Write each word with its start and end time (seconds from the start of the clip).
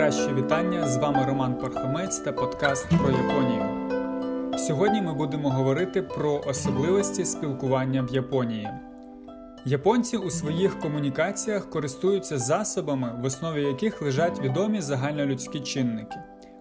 найкращі 0.00 0.34
вітання. 0.34 0.88
З 0.88 0.96
вами 0.96 1.24
Роман 1.26 1.54
Пархомець 1.54 2.18
та 2.18 2.32
подкаст 2.32 2.88
про 2.88 3.10
Японію. 3.10 3.62
Сьогодні 4.58 5.02
ми 5.02 5.14
будемо 5.14 5.50
говорити 5.50 6.02
про 6.02 6.40
особливості 6.46 7.24
спілкування 7.24 8.02
в 8.02 8.14
Японії. 8.14 8.68
Японці 9.64 10.16
у 10.16 10.30
своїх 10.30 10.78
комунікаціях 10.78 11.70
користуються 11.70 12.38
засобами, 12.38 13.12
в 13.22 13.24
основі 13.24 13.62
яких 13.62 14.02
лежать 14.02 14.40
відомі 14.40 14.80
загальнолюдські 14.80 15.60
чинники. 15.60 16.16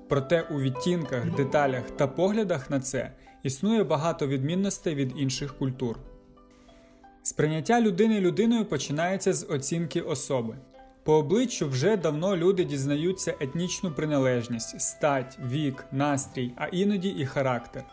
Проте 0.09 0.41
у 0.41 0.59
відтінках, 0.59 1.35
деталях 1.35 1.83
та 1.91 2.07
поглядах 2.07 2.69
на 2.69 2.79
це 2.79 3.11
існує 3.43 3.83
багато 3.83 4.27
відмінностей 4.27 4.95
від 4.95 5.13
інших 5.19 5.57
культур. 5.57 5.99
Сприйняття 7.23 7.81
людини 7.81 8.19
людиною 8.19 8.65
починається 8.65 9.33
з 9.33 9.45
оцінки 9.49 10.01
особи. 10.01 10.55
По 11.09 11.15
обличчю 11.15 11.67
вже 11.67 11.97
давно 11.97 12.37
люди 12.37 12.63
дізнаються 12.63 13.35
етнічну 13.39 13.91
приналежність, 13.91 14.81
стать, 14.81 15.39
вік, 15.51 15.85
настрій, 15.91 16.51
а 16.55 16.67
іноді 16.67 17.09
і 17.09 17.25
характер. 17.25 17.83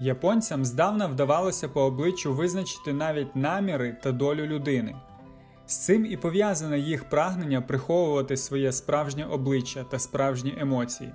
Японцям 0.00 0.64
здавна 0.64 1.06
вдавалося 1.06 1.68
по 1.68 1.82
обличчю 1.82 2.34
визначити 2.34 2.92
навіть 2.92 3.36
наміри 3.36 3.96
та 4.02 4.12
долю 4.12 4.46
людини. 4.46 4.96
З 5.66 5.76
цим 5.76 6.06
і 6.06 6.16
пов'язане 6.16 6.78
їх 6.78 7.04
прагнення 7.04 7.60
приховувати 7.60 8.36
своє 8.36 8.72
справжнє 8.72 9.24
обличчя 9.24 9.84
та 9.84 9.98
справжні 9.98 10.54
емоції. 10.58 11.12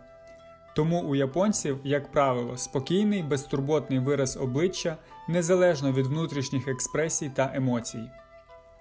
Тому 0.75 1.01
у 1.01 1.15
японців, 1.15 1.79
як 1.83 2.11
правило, 2.11 2.57
спокійний, 2.57 3.23
безтурботний 3.23 3.99
вираз 3.99 4.37
обличчя 4.37 4.97
незалежно 5.27 5.91
від 5.91 6.07
внутрішніх 6.07 6.67
експресій 6.67 7.31
та 7.35 7.51
емоцій. 7.55 8.09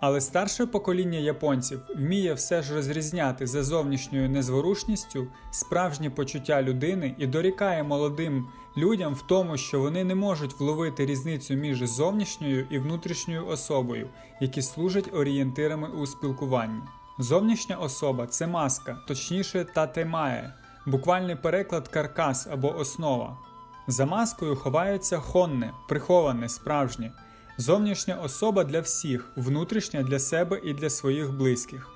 Але 0.02 0.20
старше 0.20 0.66
покоління 0.66 1.18
японців 1.18 1.80
вміє 1.96 2.34
все 2.34 2.62
ж 2.62 2.74
розрізняти 2.74 3.46
за 3.46 3.64
зовнішньою 3.64 4.30
незворушністю 4.30 5.26
справжні 5.50 6.10
почуття 6.10 6.62
людини 6.62 7.14
і 7.18 7.26
дорікає 7.26 7.82
молодим 7.82 8.48
людям 8.76 9.14
в 9.14 9.22
тому, 9.22 9.56
що 9.56 9.80
вони 9.80 10.04
не 10.04 10.14
можуть 10.14 10.60
вловити 10.60 11.06
різницю 11.06 11.54
між 11.54 11.82
зовнішньою 11.82 12.66
і 12.70 12.78
внутрішньою 12.78 13.46
особою, 13.46 14.08
які 14.40 14.62
служать 14.62 15.14
орієнтирами 15.14 15.88
у 15.88 16.06
спілкуванні. 16.06 16.80
Зовнішня 17.18 17.76
особа 17.76 18.26
це 18.26 18.46
маска, 18.46 18.98
точніше 19.08 19.64
татемає, 19.64 20.54
буквальний 20.86 21.36
переклад 21.36 21.88
каркас 21.88 22.48
або 22.52 22.76
основа. 22.76 23.36
За 23.86 24.06
маскою 24.06 24.56
ховається 24.56 25.18
хонне, 25.18 25.72
приховане, 25.88 26.48
справжнє. 26.48 27.12
Зовнішня 27.58 28.14
особа 28.14 28.64
для 28.64 28.80
всіх, 28.80 29.32
внутрішня 29.36 30.02
для 30.02 30.18
себе 30.18 30.60
і 30.64 30.74
для 30.74 30.90
своїх 30.90 31.32
близьких. 31.32 31.90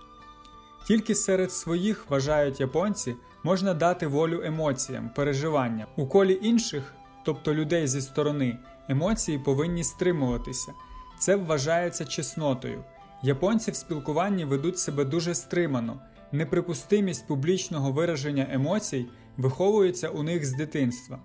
Тільки 0.87 1.15
серед 1.15 1.53
своїх, 1.53 2.11
вважають 2.11 2.61
японці, 2.61 3.15
можна 3.43 3.75
дати 3.75 4.07
волю 4.07 4.43
емоціям, 4.45 5.11
переживанням. 5.17 5.89
У 5.97 6.07
колі 6.07 6.39
інших, 6.43 6.95
тобто 7.25 7.55
людей 7.55 7.87
зі 7.87 8.01
сторони, 8.01 8.59
емоції 8.89 9.39
повинні 9.39 9.85
стримуватися. 9.85 10.73
Це 11.19 11.37
вважається 11.37 12.05
чеснотою. 12.05 12.85
Японці 13.23 13.71
в 13.71 13.77
спілкуванні 13.77 14.45
ведуть 14.45 14.79
себе 14.79 15.05
дуже 15.05 15.35
стримано, 15.35 16.01
неприпустимість 16.33 17.27
публічного 17.27 17.93
вираження 17.93 18.47
емоцій 18.51 19.07
виховується 19.37 20.09
у 20.09 20.23
них 20.23 20.47
з 20.47 20.57
дитинства. 20.57 21.19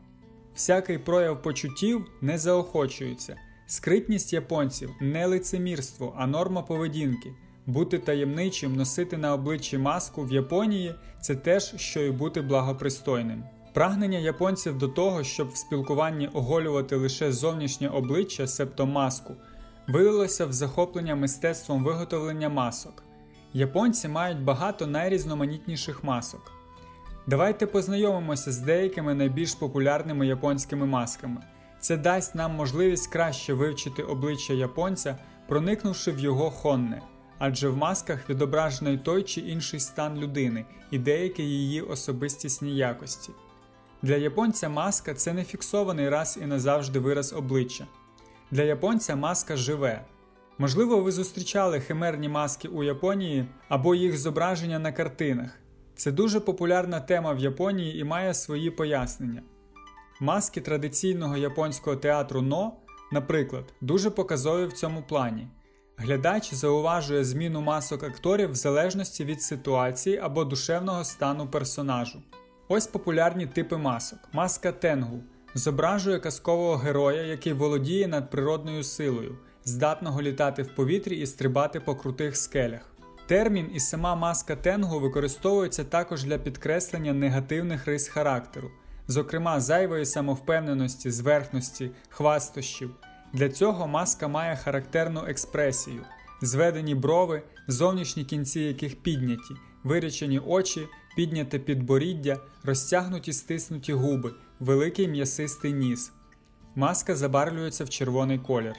Всякий 0.55 0.97
прояв 0.97 1.41
почуттів 1.41 2.05
не 2.21 2.37
заохочується. 2.37 3.35
Скритність 3.71 4.33
японців 4.33 4.89
не 5.01 5.25
лицемірство, 5.25 6.13
а 6.17 6.27
норма 6.27 6.61
поведінки. 6.61 7.33
Бути 7.65 7.99
таємничим, 7.99 8.75
носити 8.75 9.17
на 9.17 9.33
обличчі 9.33 9.77
маску 9.77 10.23
в 10.23 10.33
Японії 10.33 10.95
це 11.21 11.35
теж 11.35 11.73
що 11.75 12.01
й 12.01 12.11
бути 12.11 12.41
благопристойним. 12.41 13.43
Прагнення 13.73 14.17
японців 14.17 14.77
до 14.77 14.87
того, 14.87 15.23
щоб 15.23 15.49
в 15.49 15.57
спілкуванні 15.57 16.27
оголювати 16.27 16.95
лише 16.95 17.31
зовнішнє 17.31 17.89
обличчя, 17.89 18.47
себто 18.47 18.85
маску, 18.85 19.35
вилилося 19.87 20.45
в 20.45 20.53
захоплення 20.53 21.15
мистецтвом 21.15 21.83
виготовлення 21.83 22.49
масок. 22.49 23.03
Японці 23.53 24.07
мають 24.07 24.43
багато 24.43 24.87
найрізноманітніших 24.87 26.03
масок. 26.03 26.51
Давайте 27.27 27.65
познайомимося 27.67 28.51
з 28.51 28.59
деякими 28.59 29.13
найбільш 29.13 29.55
популярними 29.55 30.27
японськими 30.27 30.85
масками. 30.85 31.41
Це 31.81 31.97
дасть 31.97 32.35
нам 32.35 32.55
можливість 32.55 33.11
краще 33.11 33.53
вивчити 33.53 34.03
обличчя 34.03 34.53
японця, 34.53 35.17
проникнувши 35.47 36.11
в 36.11 36.19
його 36.19 36.51
хонне, 36.51 37.01
адже 37.39 37.69
в 37.69 37.77
масках 37.77 38.29
відображено 38.29 38.91
й 38.91 38.97
той 38.97 39.23
чи 39.23 39.41
інший 39.41 39.79
стан 39.79 40.17
людини 40.17 40.65
і 40.91 40.99
деякі 40.99 41.43
її 41.43 41.81
особистісні 41.81 42.75
якості. 42.75 43.31
Для 44.01 44.15
японця 44.15 44.69
маска 44.69 45.13
це 45.13 45.33
не 45.33 45.43
фіксований 45.43 46.09
раз 46.09 46.39
і 46.41 46.45
назавжди 46.45 46.99
вираз 46.99 47.33
обличчя. 47.33 47.87
Для 48.51 48.63
японця 48.63 49.15
маска 49.15 49.55
живе. 49.55 50.05
Можливо, 50.57 50.99
ви 50.99 51.11
зустрічали 51.11 51.79
химерні 51.79 52.29
маски 52.29 52.67
у 52.67 52.83
Японії 52.83 53.45
або 53.69 53.95
їх 53.95 54.17
зображення 54.17 54.79
на 54.79 54.91
картинах. 54.91 55.59
Це 55.95 56.11
дуже 56.11 56.39
популярна 56.39 56.99
тема 56.99 57.33
в 57.33 57.39
Японії 57.39 57.99
і 57.99 58.03
має 58.03 58.33
свої 58.33 58.71
пояснення. 58.71 59.41
Маски 60.23 60.61
традиційного 60.61 61.37
японського 61.37 61.95
театру 61.95 62.41
но, 62.41 62.73
наприклад, 63.11 63.73
дуже 63.81 64.09
показові 64.09 64.65
в 64.65 64.73
цьому 64.73 65.03
плані. 65.09 65.47
Глядач 65.97 66.53
зауважує 66.53 67.23
зміну 67.23 67.61
масок 67.61 68.03
акторів 68.03 68.51
в 68.51 68.55
залежності 68.55 69.25
від 69.25 69.41
ситуації 69.41 70.17
або 70.17 70.45
душевного 70.45 71.03
стану 71.03 71.47
персонажу. 71.47 72.21
Ось 72.67 72.87
популярні 72.87 73.45
типи 73.47 73.77
масок. 73.77 74.19
Маска 74.33 74.71
тенгу 74.71 75.19
зображує 75.53 76.19
казкового 76.19 76.75
героя, 76.75 77.23
який 77.23 77.53
володіє 77.53 78.07
надприродною 78.07 78.83
силою, 78.83 79.37
здатного 79.63 80.21
літати 80.21 80.63
в 80.63 80.75
повітрі 80.75 81.15
і 81.15 81.25
стрибати 81.25 81.79
по 81.79 81.95
крутих 81.95 82.37
скелях. 82.37 82.91
Термін 83.27 83.71
і 83.73 83.79
сама 83.79 84.15
маска 84.15 84.55
тенгу 84.55 84.99
використовуються 84.99 85.83
також 85.83 86.23
для 86.23 86.37
підкреслення 86.37 87.13
негативних 87.13 87.85
рис 87.85 88.07
характеру 88.07 88.71
зокрема 89.11 89.59
зайвої 89.59 90.05
самовпевненості, 90.05 91.11
зверхності, 91.11 91.91
хвастощів. 92.09 92.95
Для 93.33 93.49
цього 93.49 93.87
маска 93.87 94.27
має 94.27 94.55
характерну 94.55 95.25
експресію, 95.27 96.01
зведені 96.41 96.95
брови, 96.95 97.41
зовнішні 97.67 98.25
кінці 98.25 98.59
яких 98.59 98.95
підняті, 98.95 99.55
вирічені 99.83 100.39
очі, 100.39 100.87
підняте 101.15 101.59
підборіддя, 101.59 102.39
розтягнуті 102.63 103.33
стиснуті 103.33 103.93
губи, 103.93 104.33
великий 104.59 105.07
м'ясистий 105.07 105.73
ніс. 105.73 106.11
Маска 106.75 107.15
забарвлюється 107.15 107.83
в 107.83 107.89
червоний 107.89 108.39
колір. 108.39 108.75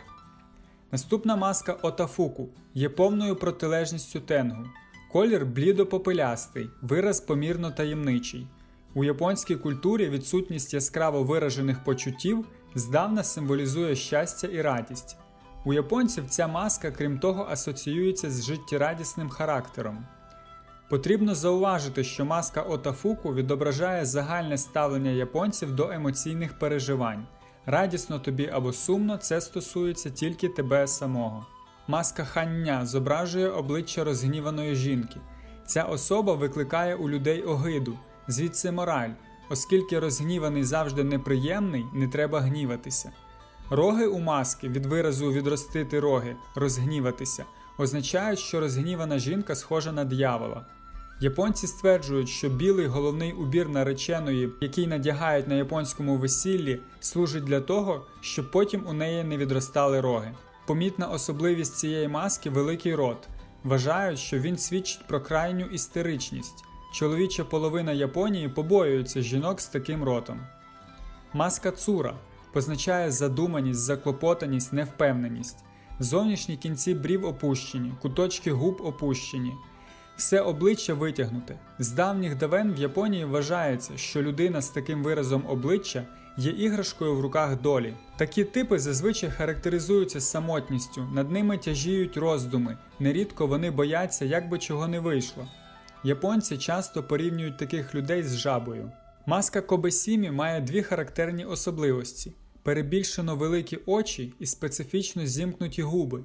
Наступна 0.92 1.36
маска 1.36 1.72
отафуку 1.72 2.48
є 2.74 2.88
повною 2.88 3.36
протилежністю 3.36 4.20
тенгу. 4.20 4.64
Колір 5.12 5.46
блідо-попелястий, 5.46 6.68
вираз 6.82 7.20
помірно 7.20 7.70
таємничий. 7.70 8.46
У 8.94 9.04
японській 9.04 9.56
культурі 9.56 10.08
відсутність 10.08 10.74
яскраво 10.74 11.22
виражених 11.22 11.84
почуттів 11.84 12.46
здавна 12.74 13.22
символізує 13.22 13.96
щастя 13.96 14.46
і 14.46 14.62
радість. 14.62 15.16
У 15.64 15.72
японців 15.72 16.24
ця 16.28 16.46
маска, 16.46 16.90
крім 16.90 17.18
того, 17.18 17.46
асоціюється 17.50 18.30
з 18.30 18.44
життєрадісним 18.44 19.28
характером. 19.28 20.06
Потрібно 20.88 21.34
зауважити, 21.34 22.04
що 22.04 22.24
маска 22.24 22.62
Отафуку 22.62 23.34
відображає 23.34 24.04
загальне 24.04 24.58
ставлення 24.58 25.10
японців 25.10 25.76
до 25.76 25.90
емоційних 25.90 26.58
переживань. 26.58 27.26
Радісно 27.66 28.18
тобі 28.18 28.50
або 28.52 28.72
сумно 28.72 29.16
це 29.16 29.40
стосується 29.40 30.10
тільки 30.10 30.48
тебе 30.48 30.86
самого. 30.86 31.46
Маска 31.88 32.24
хання 32.24 32.86
зображує 32.86 33.48
обличчя 33.48 34.04
розгніваної 34.04 34.74
жінки. 34.74 35.20
Ця 35.66 35.82
особа 35.82 36.34
викликає 36.34 36.94
у 36.94 37.08
людей 37.08 37.42
огиду. 37.42 37.98
Звідси 38.28 38.72
мораль, 38.72 39.10
оскільки 39.50 39.98
розгніваний 39.98 40.64
завжди 40.64 41.04
неприємний, 41.04 41.86
не 41.94 42.08
треба 42.08 42.40
гніватися. 42.40 43.12
Роги 43.70 44.06
у 44.06 44.18
маски 44.18 44.68
від 44.68 44.86
виразу 44.86 45.32
відростити 45.32 46.00
роги, 46.00 46.36
розгніватися, 46.54 47.44
означають, 47.78 48.38
що 48.38 48.60
розгнівана 48.60 49.18
жінка 49.18 49.54
схожа 49.54 49.92
на 49.92 50.04
дьявола. 50.04 50.66
Японці 51.20 51.66
стверджують, 51.66 52.28
що 52.28 52.48
білий 52.48 52.86
головний 52.86 53.32
убір 53.32 53.68
нареченої, 53.68 54.52
який 54.60 54.86
надягають 54.86 55.48
на 55.48 55.54
японському 55.54 56.16
весіллі, 56.16 56.80
служить 57.00 57.44
для 57.44 57.60
того, 57.60 58.06
щоб 58.20 58.50
потім 58.50 58.86
у 58.86 58.92
неї 58.92 59.24
не 59.24 59.36
відростали 59.36 60.00
роги. 60.00 60.34
Помітна 60.66 61.06
особливість 61.06 61.76
цієї 61.76 62.08
маски 62.08 62.50
великий 62.50 62.94
рот. 62.94 63.28
Вважають, 63.64 64.18
що 64.18 64.38
він 64.38 64.58
свідчить 64.58 65.06
про 65.06 65.20
крайню 65.20 65.66
істеричність. 65.66 66.64
Чоловіча 66.92 67.44
половина 67.44 67.92
Японії 67.92 68.48
побоюється 68.48 69.22
жінок 69.22 69.60
з 69.60 69.66
таким 69.66 70.04
ротом. 70.04 70.40
Маска 71.32 71.70
цура 71.70 72.14
позначає 72.52 73.10
задуманість, 73.10 73.80
заклопотаність, 73.80 74.72
невпевненість. 74.72 75.58
Зовнішні 75.98 76.56
кінці 76.56 76.94
брів 76.94 77.24
опущені, 77.24 77.92
куточки 78.02 78.52
губ 78.52 78.80
опущені. 78.84 79.52
все 80.16 80.40
обличчя 80.40 80.94
витягнуте. 80.94 81.58
З 81.78 81.90
давніх 81.90 82.36
давен 82.36 82.72
в 82.72 82.76
Японії 82.76 83.24
вважається, 83.24 83.96
що 83.96 84.22
людина 84.22 84.60
з 84.62 84.68
таким 84.68 85.02
виразом 85.02 85.44
обличчя 85.48 86.04
є 86.36 86.50
іграшкою 86.52 87.16
в 87.16 87.20
руках 87.20 87.60
долі. 87.60 87.94
Такі 88.16 88.44
типи 88.44 88.78
зазвичай 88.78 89.30
характеризуються 89.30 90.20
самотністю, 90.20 91.08
над 91.12 91.30
ними 91.30 91.58
тяжіють 91.58 92.16
роздуми, 92.16 92.78
нерідко 93.00 93.46
вони 93.46 93.70
бояться, 93.70 94.24
як 94.24 94.48
би 94.48 94.58
чого 94.58 94.88
не 94.88 95.00
вийшло. 95.00 95.48
Японці 96.04 96.58
часто 96.58 97.02
порівнюють 97.02 97.58
таких 97.58 97.94
людей 97.94 98.22
з 98.22 98.36
жабою. 98.36 98.92
Маска 99.26 99.60
Кобесімі 99.60 100.30
має 100.30 100.60
дві 100.60 100.82
характерні 100.82 101.44
особливості: 101.44 102.32
перебільшено 102.62 103.36
великі 103.36 103.78
очі 103.86 104.34
і 104.38 104.46
специфічно 104.46 105.26
зімкнуті 105.26 105.82
губи. 105.82 106.22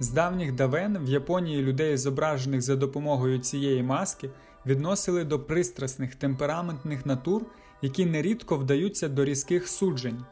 З 0.00 0.10
давніх 0.10 0.54
давен 0.54 0.98
в 0.98 1.08
Японії 1.08 1.62
людей, 1.62 1.96
зображених 1.96 2.62
за 2.62 2.76
допомогою 2.76 3.38
цієї 3.38 3.82
маски, 3.82 4.30
відносили 4.66 5.24
до 5.24 5.40
пристрасних 5.40 6.14
темпераментних 6.14 7.06
натур, 7.06 7.46
які 7.82 8.06
нерідко 8.06 8.56
вдаються 8.56 9.08
до 9.08 9.24
різких 9.24 9.68
суджень. 9.68 10.24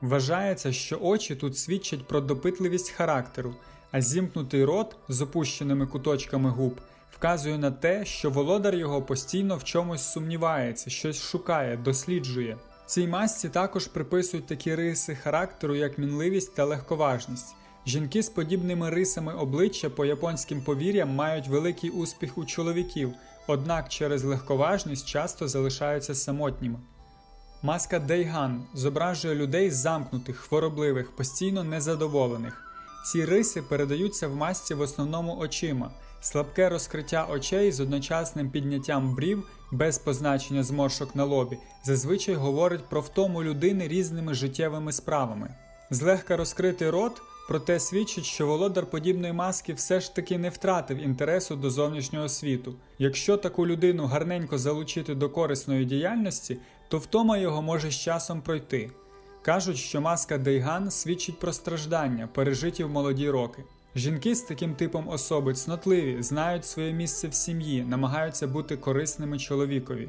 Вважається, 0.00 0.72
що 0.72 0.98
очі 1.02 1.36
тут 1.36 1.58
свідчать 1.58 2.06
про 2.06 2.20
допитливість 2.20 2.90
характеру, 2.90 3.54
а 3.90 4.00
зімкнутий 4.00 4.64
рот 4.64 4.96
з 5.08 5.22
опущеними 5.22 5.86
куточками 5.86 6.50
губ 6.50 6.80
вказує 7.20 7.58
на 7.58 7.70
те, 7.70 8.04
що 8.04 8.30
володар 8.30 8.74
його 8.74 9.02
постійно 9.02 9.56
в 9.56 9.64
чомусь 9.64 10.02
сумнівається, 10.02 10.90
щось 10.90 11.22
шукає, 11.22 11.76
досліджує. 11.76 12.56
Цій 12.86 13.08
масці 13.08 13.48
також 13.48 13.86
приписують 13.86 14.46
такі 14.46 14.74
риси 14.74 15.14
характеру, 15.14 15.74
як 15.74 15.98
мінливість 15.98 16.54
та 16.54 16.64
легковажність. 16.64 17.54
Жінки 17.86 18.22
з 18.22 18.28
подібними 18.28 18.90
рисами 18.90 19.34
обличчя 19.34 19.90
по 19.90 20.04
японським 20.04 20.62
повір'ям 20.62 21.14
мають 21.14 21.48
великий 21.48 21.90
успіх 21.90 22.38
у 22.38 22.44
чоловіків, 22.44 23.12
однак 23.46 23.88
через 23.88 24.24
легковажність 24.24 25.08
часто 25.08 25.48
залишаються 25.48 26.14
самотніми. 26.14 26.78
Маска 27.62 27.98
Дейган 27.98 28.62
зображує 28.74 29.34
людей 29.34 29.70
замкнутих, 29.70 30.36
хворобливих, 30.36 31.16
постійно 31.16 31.64
незадоволених. 31.64 32.64
Ці 33.04 33.24
риси 33.24 33.62
передаються 33.62 34.28
в 34.28 34.36
масці 34.36 34.74
в 34.74 34.80
основному 34.80 35.36
очима. 35.36 35.90
Слабке 36.22 36.68
розкриття 36.68 37.26
очей 37.30 37.72
з 37.72 37.80
одночасним 37.80 38.50
підняттям 38.50 39.14
брів 39.14 39.48
без 39.72 39.98
позначення 39.98 40.62
зморшок 40.62 41.16
на 41.16 41.24
лобі 41.24 41.58
зазвичай 41.84 42.34
говорить 42.34 42.84
про 42.84 43.00
втому 43.00 43.42
людини 43.42 43.88
різними 43.88 44.34
життєвими 44.34 44.92
справами. 44.92 45.54
Злегка 45.90 46.36
розкритий 46.36 46.90
рот, 46.90 47.22
проте 47.48 47.80
свідчить, 47.80 48.24
що 48.24 48.46
володар 48.46 48.86
подібної 48.86 49.32
маски 49.32 49.72
все 49.72 50.00
ж 50.00 50.14
таки 50.14 50.38
не 50.38 50.50
втратив 50.50 50.98
інтересу 50.98 51.56
до 51.56 51.70
зовнішнього 51.70 52.28
світу. 52.28 52.74
Якщо 52.98 53.36
таку 53.36 53.66
людину 53.66 54.06
гарненько 54.06 54.58
залучити 54.58 55.14
до 55.14 55.30
корисної 55.30 55.84
діяльності, 55.84 56.56
то 56.88 56.98
втома 56.98 57.38
його 57.38 57.62
може 57.62 57.90
з 57.90 57.94
часом 57.94 58.40
пройти. 58.40 58.90
Кажуть, 59.42 59.76
що 59.76 60.00
маска 60.00 60.38
Дейган 60.38 60.90
свідчить 60.90 61.38
про 61.38 61.52
страждання, 61.52 62.28
пережиті 62.34 62.84
в 62.84 62.90
молоді 62.90 63.30
роки. 63.30 63.64
Жінки 63.96 64.34
з 64.34 64.42
таким 64.42 64.74
типом 64.74 65.08
особи 65.08 65.54
цнотливі, 65.54 66.22
знають 66.22 66.64
своє 66.64 66.92
місце 66.92 67.28
в 67.28 67.34
сім'ї, 67.34 67.82
намагаються 67.82 68.46
бути 68.46 68.76
корисними 68.76 69.38
чоловікові. 69.38 70.08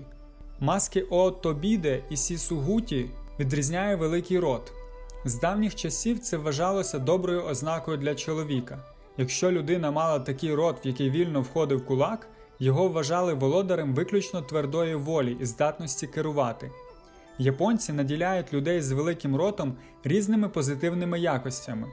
Маски 0.60 1.06
Оотобіде 1.10 2.04
і 2.10 2.18
Сісугуті 2.18 3.10
відрізняє 3.40 3.96
великий 3.96 4.40
рот. 4.40 4.72
З 5.26 5.40
давніх 5.40 5.76
часів 5.76 6.20
це 6.20 6.38
вважалося 6.38 7.00
доброю 7.00 7.44
ознакою 7.44 7.98
для 7.98 8.16
чоловіка. 8.16 8.80
Якщо 9.18 9.52
людина 9.52 9.92
мала 9.92 10.20
такий 10.20 10.54
рот, 10.54 10.86
в 10.86 10.88
який 10.88 11.10
вільно 11.10 11.42
входив 11.42 11.86
кулак, 11.86 12.28
його 12.60 12.88
вважали 12.90 13.34
володарем 13.34 13.94
виключно 13.94 14.42
твердої 14.42 14.96
волі 14.96 15.38
і 15.40 15.46
здатності 15.46 16.08
керувати. 16.08 16.72
Японці 17.38 17.94
наділяють 17.94 18.54
людей 18.54 18.82
з 18.82 18.92
великим 18.92 19.36
ротом 19.36 19.74
різними 20.04 20.50
позитивними 20.50 21.20
якостями. 21.20 21.88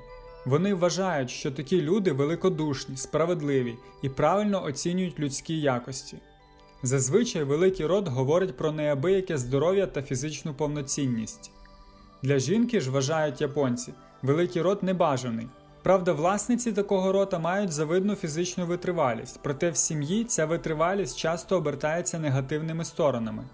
Вони 0.44 0.74
вважають, 0.74 1.30
що 1.30 1.50
такі 1.50 1.82
люди 1.82 2.12
великодушні, 2.12 2.96
справедливі 2.96 3.76
і 4.02 4.08
правильно 4.08 4.64
оцінюють 4.64 5.20
людські 5.20 5.60
якості. 5.60 6.16
Зазвичай 6.82 7.42
великий 7.42 7.86
рот 7.86 8.08
говорить 8.08 8.56
про 8.56 8.72
неабияке 8.72 9.38
здоров'я 9.38 9.86
та 9.86 10.02
фізичну 10.02 10.54
повноцінність. 10.54 11.50
Для 12.22 12.38
жінки 12.38 12.80
ж 12.80 12.90
вважають 12.90 13.40
японці, 13.40 13.94
великий 14.22 14.62
рот 14.62 14.82
небажаний. 14.82 15.48
Правда, 15.82 16.12
власниці 16.12 16.72
такого 16.72 17.12
рота 17.12 17.38
мають 17.38 17.72
завидну 17.72 18.14
фізичну 18.14 18.66
витривалість, 18.66 19.40
проте 19.42 19.70
в 19.70 19.76
сім'ї 19.76 20.24
ця 20.24 20.46
витривалість 20.46 21.18
часто 21.18 21.56
обертається 21.56 22.18
негативними 22.18 22.84
сторонами. 22.84 23.44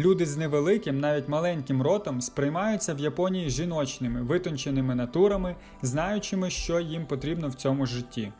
Люди 0.00 0.26
з 0.26 0.36
невеликим, 0.36 1.00
навіть 1.00 1.28
маленьким 1.28 1.82
ротом 1.82 2.20
сприймаються 2.20 2.94
в 2.94 2.98
Японії 2.98 3.50
жіночними, 3.50 4.22
витонченими 4.22 4.94
натурами, 4.94 5.56
знаючими, 5.82 6.50
що 6.50 6.80
їм 6.80 7.06
потрібно 7.06 7.48
в 7.48 7.54
цьому 7.54 7.86
житті. 7.86 8.32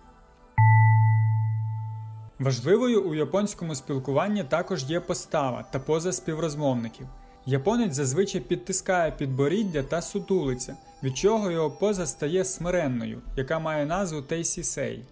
Важливою 2.39 3.03
у 3.03 3.15
японському 3.15 3.75
спілкуванні 3.75 4.45
також 4.45 4.85
є 4.85 5.01
постава 5.01 5.65
та 5.73 5.79
поза 5.79 6.13
співрозмовників. 6.13 7.07
Японець 7.47 7.95
зазвичай 7.95 8.41
підтискає 8.41 9.11
підборіддя 9.11 9.83
та 9.83 10.03
сутулиця, 10.03 10.77
від 11.03 11.17
чого 11.17 11.51
його 11.51 11.71
поза 11.71 12.07
стає 12.07 12.45
смиренною, 12.45 13.23
яка 13.37 13.59
має 13.59 13.87
назву 13.87 14.23
Тейсісей. 14.23 15.05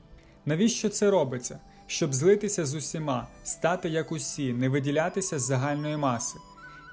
Навіщо 0.47 0.89
це 0.89 1.11
робиться? 1.11 1.59
Щоб 1.88 2.14
злитися 2.14 2.67
з 2.67 2.75
усіма, 2.75 3.26
стати 3.44 3.88
як 3.88 4.12
усі, 4.12 4.52
не 4.52 4.69
виділятися 4.69 5.38
з 5.38 5.43
загальної 5.43 5.96
маси. 5.96 6.38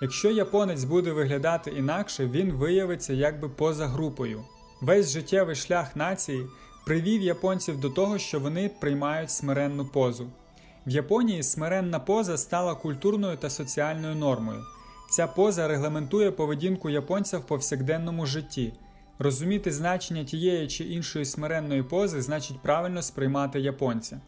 Якщо 0.01 0.31
японець 0.31 0.83
буде 0.83 1.11
виглядати 1.11 1.71
інакше, 1.71 2.25
він 2.25 2.51
виявиться 2.51 3.13
якби 3.13 3.49
поза 3.49 3.87
групою. 3.87 4.43
Весь 4.81 5.11
життєвий 5.11 5.55
шлях 5.55 5.95
нації 5.95 6.45
привів 6.85 7.21
японців 7.21 7.79
до 7.79 7.89
того, 7.89 8.17
що 8.17 8.39
вони 8.39 8.69
приймають 8.79 9.31
смиренну 9.31 9.85
позу. 9.85 10.27
В 10.87 10.89
Японії 10.89 11.43
смиренна 11.43 11.99
поза 11.99 12.37
стала 12.37 12.75
культурною 12.75 13.37
та 13.37 13.49
соціальною 13.49 14.15
нормою. 14.15 14.63
Ця 15.11 15.27
поза 15.27 15.67
регламентує 15.67 16.31
поведінку 16.31 16.89
японця 16.89 17.37
в 17.37 17.47
повсякденному 17.47 18.25
житті. 18.25 18.73
Розуміти 19.19 19.71
значення 19.71 20.23
тієї 20.23 20.67
чи 20.67 20.83
іншої 20.83 21.25
смиренної 21.25 21.83
пози 21.83 22.21
значить 22.21 22.61
правильно 22.61 23.01
сприймати 23.01 23.59
японця. 23.59 24.21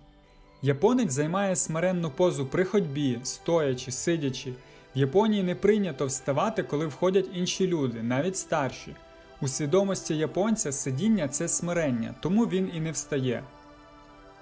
Японець 0.61 1.11
займає 1.11 1.55
смиренну 1.55 2.09
позу 2.09 2.45
при 2.45 2.65
ходьбі, 2.65 3.19
стоячи, 3.23 3.91
сидячи. 3.91 4.53
В 4.95 4.99
Японії 4.99 5.43
не 5.43 5.55
прийнято 5.55 6.05
вставати, 6.05 6.63
коли 6.63 6.87
входять 6.87 7.29
інші 7.33 7.67
люди, 7.67 8.03
навіть 8.03 8.37
старші. 8.37 8.95
У 9.41 9.47
свідомості 9.47 10.17
японця 10.17 10.71
сидіння 10.71 11.27
це 11.27 11.47
смирення, 11.47 12.15
тому 12.21 12.45
він 12.45 12.71
і 12.73 12.79
не 12.79 12.91
встає. 12.91 13.43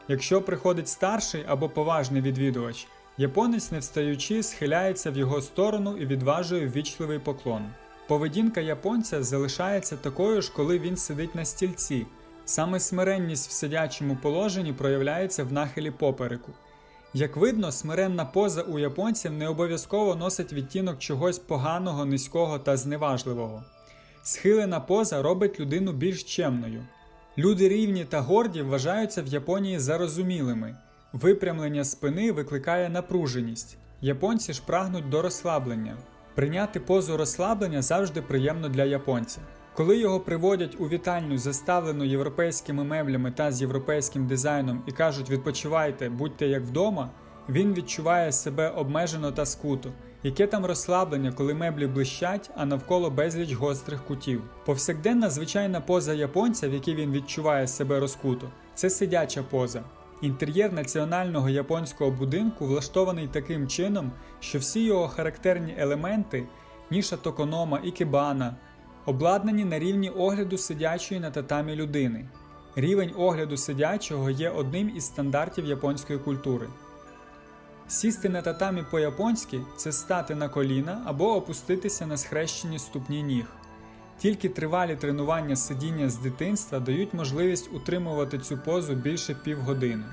Якщо 0.07 0.41
приходить 0.41 0.87
старший 0.87 1.43
або 1.47 1.69
поважний 1.69 2.21
відвідувач, 2.21 2.87
японець, 3.17 3.71
не 3.71 3.79
встаючи, 3.79 4.43
схиляється 4.43 5.11
в 5.11 5.17
його 5.17 5.41
сторону 5.41 5.97
і 5.97 6.05
відважує 6.05 6.67
ввічливий 6.67 7.19
поклон. 7.19 7.65
Поведінка 8.07 8.61
японця 8.61 9.23
залишається 9.23 9.97
такою 9.97 10.41
ж, 10.41 10.51
коли 10.55 10.79
він 10.79 10.97
сидить 10.97 11.35
на 11.35 11.45
стільці. 11.45 12.05
Саме 12.45 12.79
смиренність 12.79 13.49
в 13.49 13.51
сидячому 13.51 14.17
положенні 14.21 14.73
проявляється 14.73 15.43
в 15.43 15.53
нахилі 15.53 15.91
попереку. 15.91 16.51
Як 17.13 17.35
видно, 17.37 17.71
смиренна 17.71 18.25
поза 18.25 18.61
у 18.61 18.79
японців 18.79 19.31
не 19.31 19.47
обов'язково 19.47 20.15
носить 20.15 20.53
відтінок 20.53 20.99
чогось 20.99 21.39
поганого, 21.39 22.05
низького 22.05 22.59
та 22.59 22.77
зневажливого. 22.77 23.63
Схилена 24.23 24.79
поза 24.79 25.21
робить 25.21 25.59
людину 25.59 25.91
більш 25.91 26.23
чемною. 26.23 26.85
Люди 27.37 27.69
рівні 27.69 28.05
та 28.05 28.21
горді 28.21 28.61
вважаються 28.61 29.21
в 29.21 29.27
Японії 29.27 29.79
зарозумілими. 29.79 30.75
Випрямлення 31.13 31.83
спини 31.83 32.31
викликає 32.31 32.89
напруженість. 32.89 33.77
Японці 34.01 34.53
ж 34.53 34.61
прагнуть 34.65 35.09
до 35.09 35.21
розслаблення. 35.21 35.97
Прийняти 36.35 36.79
позу 36.79 37.17
розслаблення 37.17 37.81
завжди 37.81 38.21
приємно 38.21 38.69
для 38.69 38.83
японця. 38.83 39.39
Коли 39.75 39.97
його 39.97 40.19
приводять 40.19 40.75
у 40.79 40.87
вітальню, 40.87 41.37
заставлену 41.37 42.03
європейськими 42.03 42.83
меблями 42.83 43.31
та 43.31 43.51
з 43.51 43.61
європейським 43.61 44.27
дизайном, 44.27 44.83
і 44.87 44.91
кажуть 44.91 45.29
відпочивайте, 45.29 46.09
будьте 46.09 46.47
як 46.47 46.63
вдома, 46.63 47.09
він 47.49 47.73
відчуває 47.73 48.31
себе 48.31 48.69
обмежено 48.69 49.31
та 49.31 49.45
скуто. 49.45 49.91
Яке 50.23 50.47
там 50.47 50.65
розслаблення, 50.65 51.31
коли 51.31 51.53
меблі 51.53 51.87
блищать, 51.87 52.49
а 52.55 52.65
навколо 52.65 53.09
безліч 53.09 53.53
гострих 53.53 54.03
кутів. 54.05 54.41
Повсякденна 54.65 55.29
звичайна 55.29 55.81
поза 55.81 56.13
японця, 56.13 56.69
в 56.69 56.73
якій 56.73 56.95
він 56.95 57.11
відчуває 57.11 57.67
себе 57.67 57.99
розкуто, 57.99 58.49
це 58.75 58.89
сидяча 58.89 59.43
поза. 59.43 59.83
Інтер'єр 60.21 60.73
національного 60.73 61.49
японського 61.49 62.11
будинку 62.11 62.65
влаштований 62.65 63.27
таким 63.27 63.67
чином, 63.67 64.11
що 64.39 64.59
всі 64.59 64.83
його 64.83 65.07
характерні 65.07 65.75
елементи, 65.77 66.43
ніша 66.91 67.17
токонома, 67.17 67.79
ікебана, 67.83 68.55
обладнані 69.05 69.65
на 69.65 69.79
рівні 69.79 70.09
огляду 70.09 70.57
сидячої 70.57 71.19
на 71.19 71.31
татамі 71.31 71.75
людини. 71.75 72.25
Рівень 72.75 73.13
огляду 73.17 73.57
сидячого 73.57 74.29
є 74.29 74.49
одним 74.49 74.91
із 74.95 75.05
стандартів 75.05 75.65
японської 75.65 76.19
культури. 76.19 76.67
Сісти 77.87 78.29
на 78.29 78.41
татамі 78.41 78.83
по-японськи 78.91 79.61
це 79.77 79.91
стати 79.91 80.35
на 80.35 80.49
коліна 80.49 81.01
або 81.05 81.35
опуститися 81.35 82.07
на 82.07 82.17
схрещені 82.17 82.79
ступні 82.79 83.23
ніг. 83.23 83.45
Тільки 84.17 84.49
тривалі 84.49 84.95
тренування 84.95 85.55
сидіння 85.55 86.09
з 86.09 86.17
дитинства 86.17 86.79
дають 86.79 87.13
можливість 87.13 87.73
утримувати 87.73 88.39
цю 88.39 88.57
позу 88.57 88.93
більше 88.93 89.35
півгодини. 89.43 90.05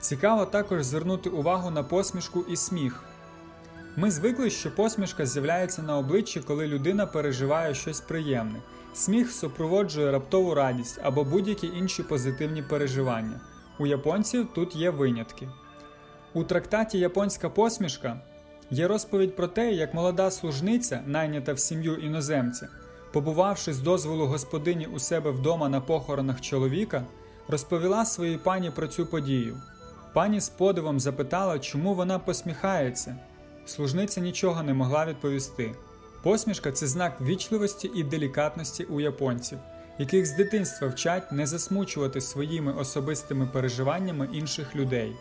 Цікаво 0.00 0.46
також 0.46 0.84
звернути 0.84 1.30
увагу 1.30 1.70
на 1.70 1.82
посмішку 1.82 2.44
і 2.48 2.56
сміх. 2.56 3.09
Ми 3.96 4.10
звикли, 4.10 4.50
що 4.50 4.74
посмішка 4.74 5.26
з'являється 5.26 5.82
на 5.82 5.98
обличчі, 5.98 6.40
коли 6.40 6.66
людина 6.66 7.06
переживає 7.06 7.74
щось 7.74 8.00
приємне. 8.00 8.62
Сміх 8.94 9.32
супроводжує 9.32 10.12
раптову 10.12 10.54
радість 10.54 11.00
або 11.02 11.24
будь-які 11.24 11.66
інші 11.66 12.02
позитивні 12.02 12.62
переживання. 12.62 13.40
У 13.78 13.86
японців 13.86 14.48
тут 14.54 14.76
є 14.76 14.90
винятки. 14.90 15.48
У 16.34 16.44
трактаті 16.44 16.98
Японська 16.98 17.48
посмішка 17.48 18.20
є 18.70 18.88
розповідь 18.88 19.36
про 19.36 19.48
те, 19.48 19.72
як 19.72 19.94
молода 19.94 20.30
служниця, 20.30 21.02
найнята 21.06 21.52
в 21.52 21.58
сім'ю 21.58 21.94
іноземця, 21.94 22.68
побувавши 23.12 23.72
з 23.72 23.78
дозволу 23.78 24.26
господині 24.26 24.86
у 24.86 24.98
себе 24.98 25.30
вдома 25.30 25.68
на 25.68 25.80
похоронах 25.80 26.40
чоловіка, 26.40 27.04
розповіла 27.48 28.04
своїй 28.04 28.38
пані 28.38 28.70
про 28.70 28.86
цю 28.86 29.06
подію. 29.06 29.56
Пані 30.12 30.40
з 30.40 30.48
подивом 30.48 31.00
запитала, 31.00 31.58
чому 31.58 31.94
вона 31.94 32.18
посміхається. 32.18 33.16
Служниця 33.70 34.20
нічого 34.20 34.62
не 34.62 34.74
могла 34.74 35.06
відповісти. 35.06 35.74
Посмішка 36.22 36.72
це 36.72 36.86
знак 36.86 37.20
вічливості 37.20 37.90
і 37.94 38.02
делікатності 38.02 38.84
у 38.84 39.00
японців, 39.00 39.58
яких 39.98 40.26
з 40.26 40.36
дитинства 40.36 40.88
вчать 40.88 41.32
не 41.32 41.46
засмучувати 41.46 42.20
своїми 42.20 42.72
особистими 42.72 43.46
переживаннями 43.46 44.28
інших 44.32 44.76
людей. 44.76 45.12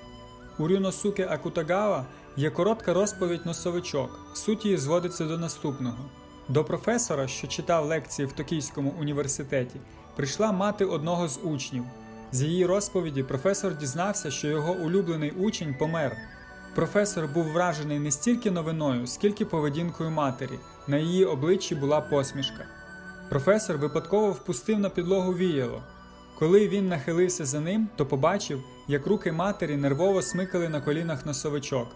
У 0.60 0.68
Рюносуке 0.68 1.28
Акутагава 1.30 2.06
є 2.38 2.50
коротка 2.50 2.94
розповідь 2.94 3.46
носовичок, 3.46 4.20
суть 4.34 4.66
її 4.66 4.78
зводиться 4.78 5.26
до 5.26 5.38
наступного. 5.38 6.10
До 6.48 6.64
професора, 6.64 7.28
що 7.28 7.48
читав 7.48 7.86
лекції 7.86 8.26
в 8.26 8.32
Токійському 8.32 8.94
університеті, 9.00 9.80
прийшла 10.16 10.52
мати 10.52 10.86
одного 10.86 11.28
з 11.28 11.40
учнів. 11.44 11.84
З 12.32 12.42
її 12.42 12.66
розповіді 12.66 13.24
професор 13.24 13.78
дізнався, 13.78 14.32
що 14.32 14.48
його 14.48 14.74
улюблений 14.74 15.32
учень 15.32 15.76
помер. 15.80 16.18
Професор 16.76 17.28
був 17.28 17.46
вражений 17.46 18.00
не 18.00 18.12
стільки 18.12 18.52
новиною, 18.52 19.08
скільки 19.08 19.46
поведінкою 19.46 20.10
матері. 20.10 20.60
На 20.88 20.98
її 20.98 21.26
обличчі 21.26 21.76
була 21.76 22.02
посмішка. 22.02 22.66
Професор 23.30 23.78
випадково 23.78 24.32
впустив 24.32 24.80
на 24.80 24.90
підлогу 24.90 25.34
віяло. 25.34 25.84
Коли 26.40 26.68
він 26.68 26.88
нахилився 26.88 27.46
за 27.46 27.60
ним, 27.60 27.88
то 27.96 28.06
побачив, 28.06 28.64
як 28.88 29.08
руки 29.08 29.32
матері 29.32 29.78
нервово 29.78 30.22
смикали 30.22 30.70
на 30.70 30.82
колінах 30.82 31.26
носовичок. 31.26 31.88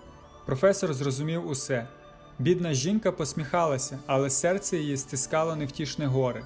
Професор 0.46 0.94
зрозумів 0.94 1.48
усе. 1.48 1.88
Бідна 2.40 2.74
жінка 2.74 3.12
посміхалася, 3.12 4.00
але 4.08 4.30
серце 4.30 4.78
її 4.78 4.98
стискало 4.98 5.56
невтішне 5.56 6.06
горе. 6.06 6.44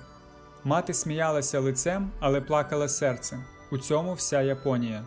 Мати 0.64 0.94
сміялася 0.94 1.60
лицем, 1.60 2.12
але 2.20 2.42
плакала 2.42 2.88
серцем. 2.88 3.44
У 3.72 3.78
цьому 3.78 4.14
вся 4.14 4.42
Японія. 4.42 5.04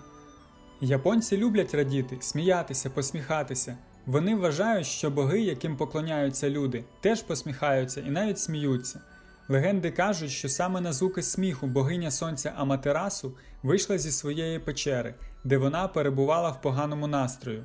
Японці 0.83 1.37
люблять 1.37 1.75
радіти, 1.75 2.17
сміятися, 2.21 2.91
посміхатися. 2.91 3.77
Вони 4.07 4.35
вважають, 4.35 4.87
що 4.87 5.11
боги, 5.11 5.41
яким 5.41 5.77
поклоняються 5.77 6.51
люди, 6.51 6.85
теж 7.01 7.23
посміхаються 7.23 8.01
і 8.01 8.11
навіть 8.11 8.39
сміються. 8.39 9.01
Легенди 9.49 9.91
кажуть, 9.91 10.31
що 10.31 10.49
саме 10.49 10.81
на 10.81 10.93
звуки 10.93 11.23
сміху 11.23 11.67
богиня 11.67 12.11
сонця 12.11 12.53
Аматерасу 12.57 13.33
вийшла 13.63 13.99
зі 13.99 14.11
своєї 14.11 14.59
печери, 14.59 15.15
де 15.45 15.59
вона 15.59 15.89
перебувала 15.89 16.51
в 16.51 16.63
поганому 16.63 17.07
настрою. 17.07 17.65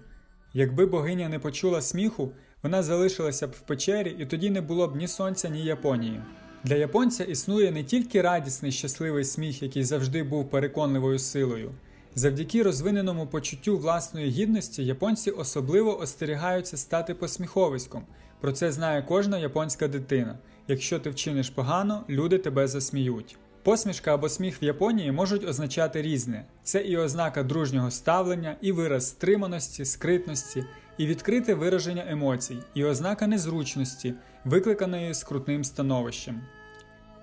Якби 0.53 0.85
богиня 0.85 1.29
не 1.29 1.39
почула 1.39 1.81
сміху, 1.81 2.31
вона 2.63 2.83
залишилася 2.83 3.47
б 3.47 3.51
в 3.51 3.59
печері, 3.59 4.15
і 4.19 4.25
тоді 4.25 4.49
не 4.49 4.61
було 4.61 4.87
б 4.87 4.95
ні 4.95 5.07
сонця, 5.07 5.49
ні 5.49 5.63
Японії. 5.63 6.21
Для 6.63 6.75
японця 6.75 7.23
існує 7.23 7.71
не 7.71 7.83
тільки 7.83 8.21
радісний 8.21 8.71
щасливий 8.71 9.25
сміх, 9.25 9.63
який 9.63 9.83
завжди 9.83 10.23
був 10.23 10.49
переконливою 10.49 11.19
силою. 11.19 11.71
Завдяки 12.17 12.63
розвиненому 12.63 13.27
почуттю 13.27 13.77
власної 13.77 14.29
гідності 14.29 14.85
японці 14.85 15.31
особливо 15.31 15.99
остерігаються 15.99 16.77
стати 16.77 17.13
посміховиськом. 17.13 18.03
Про 18.41 18.51
це 18.51 18.71
знає 18.71 19.05
кожна 19.07 19.37
японська 19.37 19.87
дитина. 19.87 20.37
Якщо 20.67 20.99
ти 20.99 21.09
вчиниш 21.09 21.49
погано, 21.49 22.03
люди 22.09 22.37
тебе 22.37 22.67
засміють. 22.67 23.37
Посмішка 23.63 24.13
або 24.13 24.29
сміх 24.29 24.61
в 24.61 24.63
Японії 24.63 25.11
можуть 25.11 25.47
означати 25.47 26.01
різне: 26.01 26.45
це 26.63 26.81
і 26.81 26.97
ознака 26.97 27.43
дружнього 27.43 27.91
ставлення, 27.91 28.55
і 28.61 28.71
вираз 28.71 29.07
стриманості, 29.07 29.85
скритності, 29.85 30.65
і 30.97 31.07
відкрите 31.07 31.53
вираження 31.53 32.05
емоцій, 32.07 32.57
і 32.73 32.83
ознака 32.83 33.27
незручності, 33.27 34.13
викликаної 34.45 35.13
скрутним 35.13 35.63
становищем. 35.63 36.41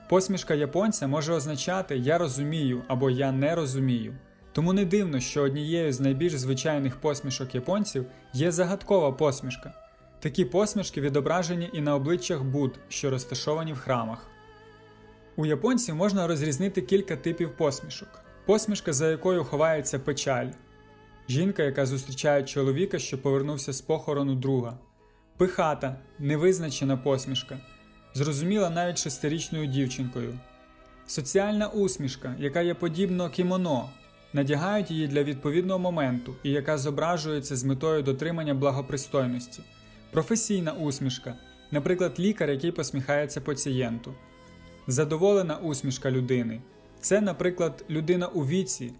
Посмішка 0.09 0.55
японця 0.55 1.07
може 1.07 1.33
означати 1.33 1.97
Я 1.97 2.19
розумію 2.19 2.83
або 2.89 3.11
Я 3.11 3.33
не 3.33 3.55
розумію. 3.55 4.15
Тому 4.53 4.73
не 4.73 4.85
дивно, 4.85 5.21
що 5.21 5.43
однією 5.43 5.93
з 5.93 6.01
найбільш 6.01 6.33
звичайних 6.33 6.97
посмішок 6.97 7.55
японців 7.55 8.07
є 8.33 8.53
загадкова 8.53 9.13
посмішка. 9.13 9.75
Такі 10.21 10.45
посмішки 10.45 11.01
відображені 11.01 11.71
і 11.73 11.81
на 11.81 11.95
обличчях 11.95 12.43
Буд, 12.43 12.79
що 12.89 13.11
розташовані 13.11 13.73
в 13.73 13.79
храмах. 13.79 14.27
У 15.37 15.47
японців 15.47 15.95
можна 15.95 16.27
розрізнити 16.27 16.83
кілька 16.83 17.17
типів 17.17 17.57
посмішок: 17.57 18.09
посмішка, 18.47 18.93
за 18.93 19.11
якою 19.11 19.45
ховається 19.45 19.99
печаль, 19.99 20.49
жінка, 21.29 21.63
яка 21.63 21.87
зустрічає 21.87 22.43
чоловіка, 22.43 22.99
що 22.99 23.23
повернувся 23.23 23.73
з 23.73 23.81
похорону 23.81 24.35
друга, 24.35 24.79
пихата, 25.37 25.97
невизначена 26.19 26.97
посмішка, 26.97 27.59
зрозуміла 28.15 28.71
навіть 28.71 28.99
шестирічною 28.99 29.67
дівчинкою, 29.67 30.39
соціальна 31.07 31.69
усмішка, 31.69 32.35
яка 32.39 32.61
є 32.61 32.75
подібно 32.75 33.31
кімоно, 33.31 33.91
надягають 34.33 34.91
її 34.91 35.09
для 35.09 35.23
відповідного 35.23 35.79
моменту 35.79 36.35
і 36.43 36.51
яка 36.51 36.79
зображується 36.79 37.57
з 37.57 37.65
метою 37.65 38.03
дотримання 38.03 38.55
благопристойності, 38.55 39.63
професійна 40.11 40.73
усмішка, 40.73 41.35
наприклад, 41.71 42.15
лікар, 42.19 42.51
який 42.51 42.73
посміхається 42.73 43.41
пацієнту, 43.41 44.15
задоволена 44.87 45.57
усмішка 45.57 46.11
людини. 46.11 46.61
Це, 47.01 47.21
наприклад, 47.21 47.85
людина 47.91 48.27
у 48.27 48.47
віці. 48.47 48.93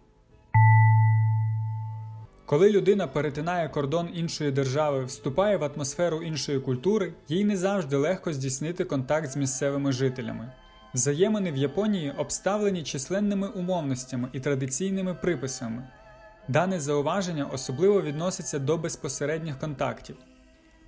Коли 2.47 2.71
людина 2.71 3.07
перетинає 3.07 3.69
кордон 3.69 4.09
іншої 4.15 4.51
держави, 4.51 5.05
вступає 5.05 5.57
в 5.57 5.65
атмосферу 5.65 6.23
іншої 6.23 6.61
культури, 6.61 7.13
їй 7.29 7.45
не 7.45 7.57
завжди 7.57 7.97
легко 7.97 8.33
здійснити 8.33 8.85
контакт 8.85 9.31
з 9.31 9.37
місцевими 9.37 9.93
жителями. 9.93 10.53
Взаємини 10.95 11.53
в 11.53 11.57
Японії 11.57 12.13
обставлені 12.17 12.83
численними 12.83 13.49
умовностями 13.49 14.29
і 14.33 14.41
традиційними 14.41 15.15
приписами. 15.15 15.89
Дане 16.49 16.81
зауваження 16.81 17.45
особливо 17.45 18.03
відноситься 18.03 18.59
до 18.59 18.79
безпосередніх 18.79 19.59
контактів. 19.59 20.17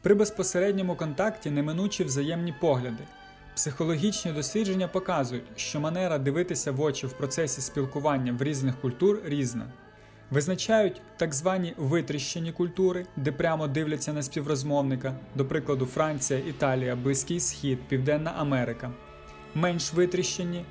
При 0.03 0.15
безпосередньому 0.15 0.97
контакті 0.97 1.51
неминучі 1.51 2.05
взаємні 2.05 2.55
погляди. 2.61 3.03
Психологічні 3.55 4.33
дослідження 4.33 4.89
показують, 4.89 5.45
що 5.57 5.81
манера 5.81 6.19
дивитися 6.19 6.73
в 6.73 6.81
очі 6.81 7.07
в 7.07 7.13
процесі 7.13 7.61
спілкування 7.61 8.33
в 8.33 8.43
різних 8.43 8.81
культур 8.81 9.21
різна. 9.25 9.67
Визначають 10.31 11.01
так 11.17 11.35
звані 11.35 11.75
витріщені 11.77 12.53
культури, 12.53 13.07
де 13.17 13.33
прямо 13.33 13.67
дивляться 13.67 14.13
на 14.13 14.23
співрозмовника, 14.23 15.15
до 15.35 15.45
прикладу, 15.45 15.87
Франція, 15.87 16.41
Італія, 16.41 16.97
Близький 16.97 17.41
Схід, 17.41 17.79
Південна 17.89 18.35
Америка, 18.37 18.91
менш 19.55 19.93
витріщені, 19.93 20.65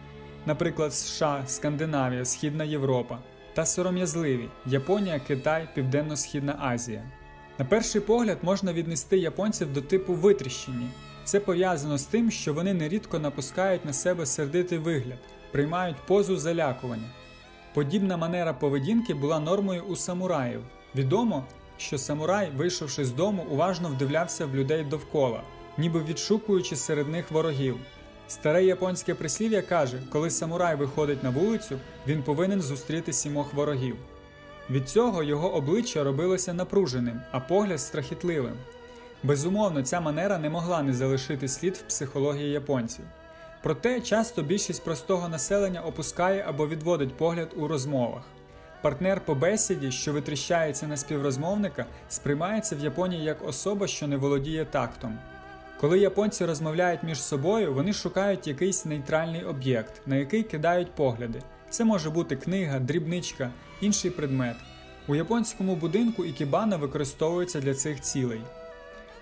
наприклад, 0.45 0.93
США, 0.93 1.43
Скандинавія, 1.47 2.25
Східна 2.25 2.63
Європа, 2.63 3.19
та 3.53 3.65
сором'язливі 3.65 4.49
Японія, 4.65 5.19
Китай, 5.19 5.67
Південно-Східна 5.75 6.55
Азія. 6.59 7.03
На 7.59 7.65
перший 7.65 8.01
погляд 8.01 8.37
можна 8.41 8.73
віднести 8.73 9.17
японців 9.17 9.73
до 9.73 9.81
типу 9.81 10.13
витріщені. 10.13 10.87
Це 11.23 11.39
пов'язано 11.39 11.97
з 11.97 12.03
тим, 12.03 12.31
що 12.31 12.53
вони 12.53 12.73
нерідко 12.73 13.19
напускають 13.19 13.85
на 13.85 13.93
себе 13.93 14.25
сердитий 14.25 14.77
вигляд, 14.77 15.19
приймають 15.51 15.97
позу 16.07 16.37
залякування. 16.37 17.09
Подібна 17.73 18.17
манера 18.17 18.53
поведінки 18.53 19.13
була 19.13 19.39
нормою 19.39 19.83
у 19.83 19.95
самураїв. 19.95 20.61
Відомо, 20.95 21.43
що 21.77 21.97
самурай, 21.97 22.51
вийшовши 22.55 23.05
з 23.05 23.11
дому, 23.11 23.45
уважно 23.51 23.89
вдивлявся 23.89 24.45
в 24.45 24.55
людей 24.55 24.83
довкола, 24.83 25.41
ніби 25.77 26.03
відшукуючи 26.03 26.75
серед 26.75 27.07
них 27.07 27.31
ворогів. 27.31 27.77
Старе 28.33 28.63
японське 28.63 29.15
прислів'я 29.15 29.61
каже, 29.61 29.97
коли 30.09 30.29
самурай 30.29 30.75
виходить 30.75 31.23
на 31.23 31.29
вулицю, 31.29 31.79
він 32.07 32.23
повинен 32.23 32.61
зустріти 32.61 33.13
сімох 33.13 33.53
ворогів. 33.53 33.95
Від 34.69 34.89
цього 34.89 35.23
його 35.23 35.53
обличчя 35.53 36.03
робилося 36.03 36.53
напруженим, 36.53 37.21
а 37.31 37.39
погляд 37.39 37.79
страхітливим. 37.79 38.53
Безумовно, 39.23 39.83
ця 39.83 40.01
манера 40.01 40.37
не 40.37 40.49
могла 40.49 40.83
не 40.83 40.93
залишити 40.93 41.47
слід 41.47 41.75
в 41.75 41.81
психології 41.81 42.51
японців. 42.51 43.05
Проте 43.63 44.01
часто 44.01 44.43
більшість 44.43 44.83
простого 44.83 45.29
населення 45.29 45.81
опускає 45.81 46.45
або 46.47 46.67
відводить 46.67 47.17
погляд 47.17 47.49
у 47.55 47.67
розмовах. 47.67 48.23
Партнер 48.81 49.21
по 49.25 49.35
бесіді, 49.35 49.91
що 49.91 50.13
витріщається 50.13 50.87
на 50.87 50.97
співрозмовника, 50.97 51.85
сприймається 52.09 52.75
в 52.75 52.79
Японії 52.79 53.23
як 53.23 53.47
особа, 53.47 53.87
що 53.87 54.07
не 54.07 54.17
володіє 54.17 54.65
тактом. 54.65 55.17
Коли 55.83 55.99
японці 55.99 56.45
розмовляють 56.45 57.03
між 57.03 57.21
собою, 57.21 57.73
вони 57.73 57.93
шукають 57.93 58.47
якийсь 58.47 58.85
нейтральний 58.85 59.43
об'єкт, 59.43 60.01
на 60.05 60.15
який 60.15 60.43
кидають 60.43 60.95
погляди. 60.95 61.41
Це 61.69 61.85
може 61.85 62.09
бути 62.09 62.35
книга, 62.35 62.79
дрібничка, 62.79 63.49
інший 63.81 64.11
предмет. 64.11 64.55
У 65.07 65.15
японському 65.15 65.75
будинку 65.75 66.25
ікібана 66.25 66.77
використовується 66.77 67.61
для 67.61 67.73
цих 67.73 68.01
цілей. 68.01 68.41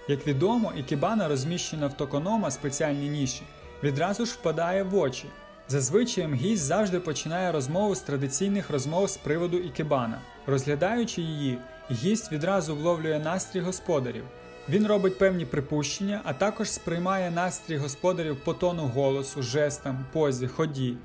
Як 0.07 0.27
відомо, 0.27 0.73
ікібана 0.77 1.27
розміщена 1.27 1.87
в 1.87 1.97
токонома 1.97 2.51
спеціальній 2.51 3.09
ніші, 3.09 3.43
відразу 3.83 4.25
ж 4.25 4.33
впадає 4.33 4.83
в 4.83 4.95
очі. 4.95 5.25
Зазвичай 5.67 6.33
гість 6.33 6.63
завжди 6.63 6.99
починає 6.99 7.51
розмову 7.51 7.95
з 7.95 7.99
традиційних 7.99 8.69
розмов 8.69 9.09
з 9.09 9.17
приводу 9.17 9.57
ікебана. 9.57 10.21
Розглядаючи 10.45 11.21
її, 11.21 11.57
гість 11.91 12.31
відразу 12.31 12.75
вловлює 12.75 13.19
настрій 13.19 13.59
господарів. 13.59 14.23
Він 14.69 14.87
робить 14.87 15.17
певні 15.17 15.45
припущення, 15.45 16.21
а 16.23 16.33
також 16.33 16.71
сприймає 16.71 17.31
настрій 17.31 17.77
господарів 17.77 18.43
по 18.43 18.53
тону 18.53 18.83
голосу, 18.83 19.41
жестам, 19.41 20.05
позі, 20.13 20.47
ході. 20.47 20.95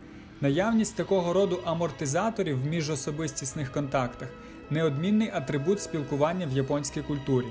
Наявність 0.40 0.96
такого 0.96 1.32
роду 1.32 1.60
амортизаторів 1.64 2.62
в 2.62 2.66
міжособистісних 2.66 3.72
контактах 3.72 4.28
неодмінний 4.70 5.30
атрибут 5.32 5.80
спілкування 5.80 6.46
в 6.46 6.56
японській 6.56 7.02
культурі. 7.02 7.46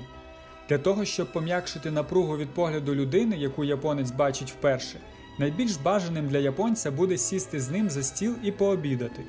Для 0.68 0.78
того, 0.78 1.04
щоб 1.04 1.32
пом'якшити 1.32 1.90
напругу 1.90 2.36
від 2.36 2.48
погляду 2.48 2.94
людини, 2.94 3.36
яку 3.36 3.64
японець 3.64 4.10
бачить 4.10 4.50
вперше. 4.50 4.98
Найбільш 5.38 5.76
бажаним 5.76 6.28
для 6.28 6.38
японця 6.38 6.90
буде 6.90 7.18
сісти 7.18 7.60
з 7.60 7.70
ним 7.70 7.90
за 7.90 8.02
стіл 8.02 8.34
і 8.42 8.52
пообідати. 8.52 9.22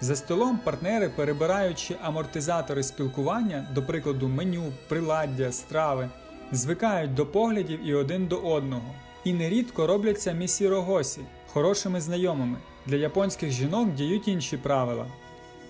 За 0.00 0.16
столом 0.16 0.58
партнери, 0.64 1.08
перебираючи 1.16 1.96
амортизатори 2.02 2.82
спілкування, 2.82 3.68
до 3.74 3.82
прикладу, 3.82 4.28
меню, 4.28 4.72
приладдя, 4.88 5.52
страви, 5.52 6.10
звикають 6.52 7.14
до 7.14 7.26
поглядів 7.26 7.88
і 7.88 7.94
один 7.94 8.26
до 8.26 8.36
одного. 8.36 8.94
І 9.24 9.32
нерідко 9.32 9.86
робляться 9.86 10.32
місірогосі, 10.32 11.20
хорошими 11.52 12.00
знайомими. 12.00 12.56
Для 12.86 12.96
японських 12.96 13.50
жінок 13.50 13.94
діють 13.94 14.28
інші 14.28 14.56
правила. 14.56 15.06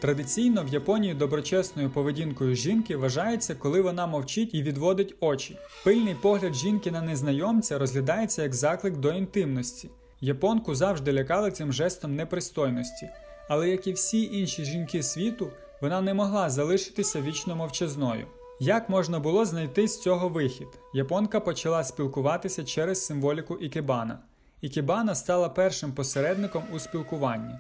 Традиційно 0.01 0.65
в 0.65 0.69
Японії 0.69 1.15
доброчесною 1.15 1.91
поведінкою 1.91 2.55
жінки 2.55 2.97
вважається, 2.97 3.55
коли 3.55 3.81
вона 3.81 4.07
мовчить 4.07 4.55
і 4.55 4.63
відводить 4.63 5.15
очі. 5.21 5.59
Пильний 5.85 6.15
погляд 6.23 6.55
жінки 6.55 6.91
на 6.91 7.03
незнайомця 7.03 7.79
розглядається 7.79 8.43
як 8.43 8.55
заклик 8.55 8.97
до 8.97 9.13
інтимності. 9.13 9.91
Японку 10.21 10.75
завжди 10.75 11.13
лякали 11.13 11.51
цим 11.51 11.73
жестом 11.73 12.17
непристойності, 12.17 13.09
але 13.49 13.69
як 13.69 13.87
і 13.87 13.93
всі 13.93 14.39
інші 14.39 14.65
жінки 14.65 15.03
світу, 15.03 15.51
вона 15.81 16.01
не 16.01 16.15
могла 16.15 16.51
залишитися 16.51 17.21
вічно 17.21 17.57
мовчазною. 17.57 18.27
Як 18.61 18.89
можна 18.89 19.19
було 19.21 19.45
знайти 19.45 19.89
з 19.89 20.01
цього 20.01 20.29
вихід? 20.29 20.69
Японка 20.95 21.41
почала 21.41 21.85
спілкуватися 21.85 22.65
через 22.65 23.07
символіку 23.07 23.57
ікебана. 23.57 24.19
Ікебана 24.61 25.15
стала 25.15 25.49
першим 25.49 25.93
посередником 25.93 26.63
у 26.73 26.79
спілкуванні. 26.79 27.55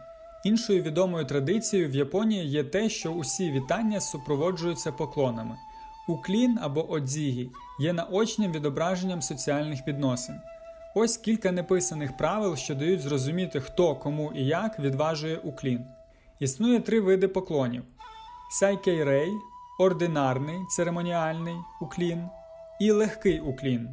Іншою 0.44 0.82
відомою 0.82 1.24
традицією 1.24 1.88
в 1.88 1.94
Японії 1.94 2.46
є 2.46 2.64
те, 2.64 2.88
що 2.88 3.10
усі 3.10 3.52
вітання 3.52 4.00
супроводжуються 4.00 4.92
поклонами. 4.92 5.56
Уклін 6.08 6.58
або 6.62 6.90
одзігі 6.90 7.50
є 7.80 7.92
наочним 7.92 8.52
відображенням 8.52 9.22
соціальних 9.22 9.86
відносин. 9.86 10.34
Ось 10.98 11.16
кілька 11.16 11.52
неписаних 11.52 12.16
правил, 12.16 12.56
що 12.56 12.74
дають 12.74 13.00
зрозуміти, 13.00 13.60
хто, 13.60 13.94
кому 13.94 14.32
і 14.32 14.44
як 14.44 14.78
відважує 14.78 15.36
уклін. 15.36 15.80
Існує 16.40 16.80
три 16.80 17.00
види 17.00 17.28
поклонів: 17.28 17.82
сайкейрей, 18.50 19.32
ординарний 19.78 20.58
церемоніальний 20.71 21.54
уклін 21.80 22.28
і 22.80 22.90
легкий 22.90 23.40
уклін. 23.40 23.88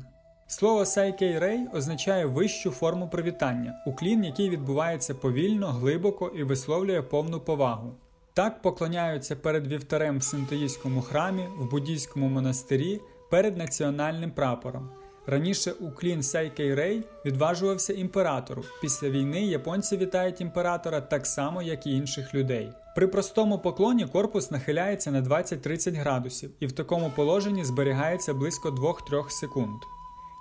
Слово 0.47 0.85
сайкей-рей 0.85 1.67
означає 1.73 2.25
вищу 2.25 2.71
форму 2.71 3.09
привітання, 3.09 3.83
уклін, 3.87 4.23
який 4.23 4.49
відбувається 4.49 5.15
повільно, 5.15 5.67
глибоко 5.67 6.31
і 6.35 6.43
висловлює 6.43 7.01
повну 7.01 7.39
повагу. 7.39 7.93
Так 8.33 8.61
поклоняються 8.61 9.35
перед 9.35 9.67
вівтарем 9.67 10.17
в 10.17 10.23
синтоїстському 10.23 11.01
храмі, 11.01 11.47
в 11.57 11.69
буддійському 11.71 12.29
монастирі, 12.29 13.01
перед 13.29 13.57
національним 13.57 14.31
прапором. 14.31 14.89
Раніше 15.27 15.71
уклін 15.71 16.23
Сайкей-рей 16.23 17.03
відважувався 17.25 17.93
імператору. 17.93 18.63
Після 18.81 19.09
війни 19.09 19.45
японці 19.45 19.97
вітають 19.97 20.41
імператора 20.41 21.01
так 21.01 21.27
само, 21.27 21.61
як 21.61 21.87
і 21.87 21.95
інших 21.95 22.33
людей. 22.33 22.71
При 22.95 23.07
простому 23.07 23.59
поклоні 23.59 24.05
корпус 24.05 24.51
нахиляється 24.51 25.11
на 25.11 25.21
20-30 25.21 25.95
градусів 25.95 26.51
і 26.59 26.67
в 26.67 26.71
такому 26.71 27.11
положенні 27.15 27.65
зберігається 27.65 28.33
близько 28.33 28.69
2-3 28.69 29.29
секунд. 29.29 29.81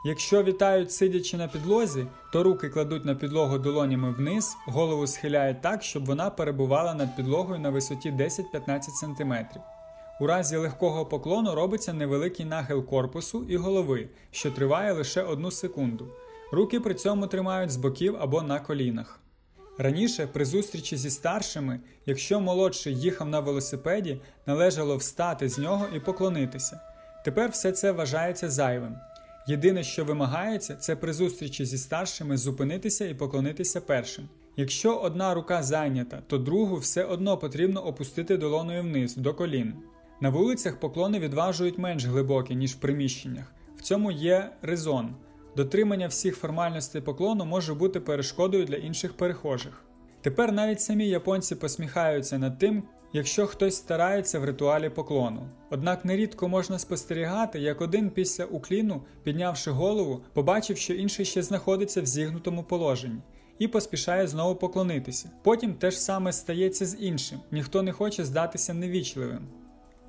Якщо 0.04 0.42
вітають 0.42 0.92
сидячи 0.92 1.36
на 1.36 1.48
підлозі, 1.48 2.06
то 2.32 2.42
руки 2.42 2.68
кладуть 2.68 3.04
на 3.04 3.14
підлогу 3.14 3.58
долонями 3.58 4.12
вниз, 4.12 4.56
голову 4.66 5.06
схиляють 5.06 5.62
так, 5.62 5.82
щоб 5.82 6.06
вона 6.06 6.30
перебувала 6.30 6.94
над 6.94 7.16
підлогою 7.16 7.60
на 7.60 7.70
висоті 7.70 8.10
10-15 8.10 8.82
см. 8.82 9.34
У 10.22 10.26
разі 10.26 10.56
легкого 10.56 11.06
поклону 11.06 11.54
робиться 11.54 11.92
невеликий 11.92 12.46
нахил 12.46 12.84
корпусу 12.86 13.46
і 13.48 13.56
голови, 13.56 14.08
що 14.30 14.50
триває 14.50 14.92
лише 14.92 15.22
одну 15.22 15.50
секунду. 15.50 16.08
Руки 16.52 16.80
при 16.80 16.94
цьому 16.94 17.26
тримають 17.26 17.70
з 17.70 17.76
боків 17.76 18.16
або 18.20 18.42
на 18.42 18.60
колінах. 18.60 19.20
Раніше, 19.78 20.26
при 20.26 20.44
зустрічі 20.44 20.96
зі 20.96 21.10
старшими, 21.10 21.80
якщо 22.06 22.40
молодший 22.40 22.96
їхав 22.96 23.28
на 23.28 23.40
велосипеді, 23.40 24.20
належало 24.46 24.96
встати 24.96 25.48
з 25.48 25.58
нього 25.58 25.86
і 25.96 26.00
поклонитися. 26.00 26.80
Тепер 27.24 27.50
все 27.50 27.72
це 27.72 27.92
вважається 27.92 28.50
зайвим. 28.50 28.96
Єдине, 29.46 29.82
що 29.82 30.04
вимагається, 30.04 30.76
це 30.76 30.96
при 30.96 31.12
зустрічі 31.12 31.64
зі 31.64 31.78
старшими 31.78 32.36
зупинитися 32.36 33.06
і 33.06 33.14
поклонитися 33.14 33.80
першим. 33.80 34.28
Якщо 34.56 34.96
одна 34.96 35.34
рука 35.34 35.62
зайнята, 35.62 36.22
то 36.26 36.38
другу 36.38 36.76
все 36.76 37.04
одно 37.04 37.38
потрібно 37.38 37.86
опустити 37.86 38.36
долоною 38.36 38.82
вниз 38.82 39.16
до 39.16 39.34
колін. 39.34 39.74
На 40.22 40.30
вулицях 40.30 40.80
поклони 40.80 41.18
відважують 41.18 41.78
менш 41.78 42.04
глибокі, 42.04 42.54
ніж 42.54 42.72
в 42.72 42.76
приміщеннях. 42.76 43.52
В 43.76 43.82
цьому 43.82 44.10
є 44.10 44.50
резон. 44.62 45.14
Дотримання 45.56 46.06
всіх 46.06 46.36
формальностей 46.36 47.02
поклону 47.02 47.44
може 47.44 47.74
бути 47.74 48.00
перешкодою 48.00 48.64
для 48.64 48.76
інших 48.76 49.16
перехожих. 49.16 49.84
Тепер 50.20 50.52
навіть 50.52 50.80
самі 50.80 51.08
японці 51.08 51.54
посміхаються 51.54 52.38
над 52.38 52.58
тим, 52.58 52.82
якщо 53.12 53.46
хтось 53.46 53.76
старається 53.76 54.38
в 54.38 54.44
ритуалі 54.44 54.88
поклону. 54.88 55.48
Однак 55.70 56.04
нерідко 56.04 56.48
можна 56.48 56.78
спостерігати, 56.78 57.60
як 57.60 57.80
один 57.80 58.10
після 58.10 58.44
укліну, 58.44 59.02
піднявши 59.22 59.70
голову, 59.70 60.20
побачив, 60.32 60.76
що 60.76 60.94
інший 60.94 61.24
ще 61.24 61.42
знаходиться 61.42 62.02
в 62.02 62.06
зігнутому 62.06 62.62
положенні. 62.62 63.20
І 63.58 63.68
поспішає 63.68 64.26
знову 64.26 64.56
поклонитися. 64.56 65.30
Потім 65.42 65.74
те 65.74 65.90
ж 65.90 66.00
саме 66.00 66.32
стається 66.32 66.86
з 66.86 66.96
іншим, 67.00 67.40
ніхто 67.50 67.82
не 67.82 67.92
хоче 67.92 68.24
здатися 68.24 68.74
невічливим. 68.74 69.48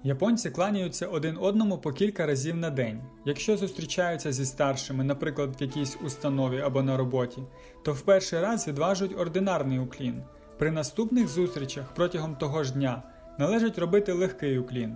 Японці 0.06 0.50
кланяються 0.50 1.08
один 1.08 1.38
одному 1.42 1.78
по 1.78 1.92
кілька 1.92 2.26
разів 2.26 2.56
на 2.56 2.70
день. 2.70 3.02
Якщо 3.26 3.58
зустрічаються 3.58 4.32
зі 4.32 4.46
старшими, 4.46 5.04
наприклад, 5.04 5.56
в 5.60 5.62
якійсь 5.62 5.98
установі 6.06 6.62
або 6.62 6.82
на 6.84 6.98
роботі, 6.98 7.44
то 7.84 7.94
в 7.94 8.02
перший 8.02 8.40
раз 8.40 8.68
відважують 8.68 9.20
ординарний 9.20 9.80
уклін. 9.80 10.24
При 10.60 10.72
наступних 10.72 11.28
зустрічах 11.28 11.94
протягом 11.96 12.36
того 12.36 12.64
ж 12.64 12.74
дня 12.74 13.04
належить 13.40 13.78
робити 13.78 14.14
легкий 14.14 14.60
уклін. 14.60 14.96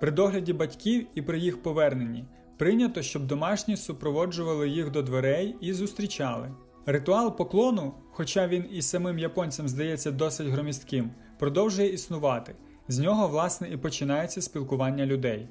При 0.00 0.10
догляді 0.10 0.52
батьків 0.52 1.06
і 1.14 1.22
при 1.22 1.38
їх 1.38 1.62
поверненні 1.62 2.24
прийнято, 2.58 3.02
щоб 3.02 3.26
домашні 3.26 3.76
супроводжували 3.76 4.68
їх 4.68 4.90
до 4.90 5.02
дверей 5.02 5.56
і 5.60 5.72
зустрічали. 5.72 6.50
Ритуал 6.86 7.36
поклону, 7.36 7.94
хоча 8.10 8.48
він 8.48 8.66
і 8.70 8.82
самим 8.82 9.18
японцям 9.18 9.68
здається 9.68 10.10
досить 10.10 10.48
громістким, 10.48 11.10
продовжує 11.38 11.92
існувати. 11.92 12.54
З 12.88 12.98
нього, 12.98 13.28
власне, 13.28 13.68
і 13.68 13.76
починається 13.76 14.42
спілкування 14.42 15.06
людей. 15.06 15.48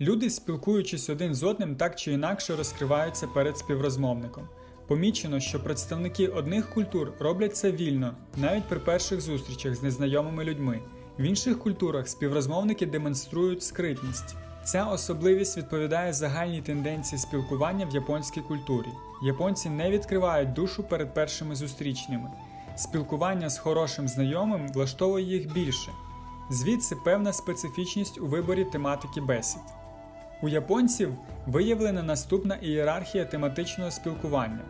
Люди, 0.00 0.30
спілкуючись 0.30 1.10
один 1.10 1.34
з 1.34 1.42
одним, 1.42 1.76
так 1.76 1.96
чи 1.96 2.12
інакше 2.12 2.56
розкриваються 2.56 3.26
перед 3.26 3.58
співрозмовником. 3.58 4.48
Помічено, 4.88 5.40
що 5.40 5.64
представники 5.64 6.28
одних 6.28 6.70
культур 6.70 7.12
роблять 7.18 7.56
це 7.56 7.72
вільно, 7.72 8.14
навіть 8.36 8.68
при 8.68 8.78
перших 8.78 9.20
зустрічах 9.20 9.74
з 9.74 9.82
незнайомими 9.82 10.44
людьми. 10.44 10.80
В 11.18 11.22
інших 11.22 11.58
культурах 11.58 12.08
співрозмовники 12.08 12.86
демонструють 12.86 13.62
скритність. 13.62 14.36
Ця 14.64 14.84
особливість 14.84 15.58
відповідає 15.58 16.12
загальній 16.12 16.62
тенденції 16.62 17.18
спілкування 17.18 17.86
в 17.86 17.94
японській 17.94 18.40
культурі. 18.40 18.88
Японці 19.22 19.70
не 19.70 19.90
відкривають 19.90 20.52
душу 20.52 20.82
перед 20.82 21.14
першими 21.14 21.54
зустрічними. 21.54 22.30
Спілкування 22.76 23.50
з 23.50 23.58
хорошим 23.58 24.08
знайомим 24.08 24.68
влаштовує 24.68 25.24
їх 25.24 25.52
більше. 25.52 25.90
Звідси 26.50 26.96
певна 26.96 27.32
специфічність 27.32 28.20
у 28.20 28.26
виборі 28.26 28.64
тематики 28.64 29.20
бесід. 29.20 29.60
У 30.42 30.48
японців 30.48 31.14
виявлена 31.46 32.02
наступна 32.02 32.54
ієрархія 32.54 33.24
тематичного 33.24 33.90
спілкування. 33.90 34.60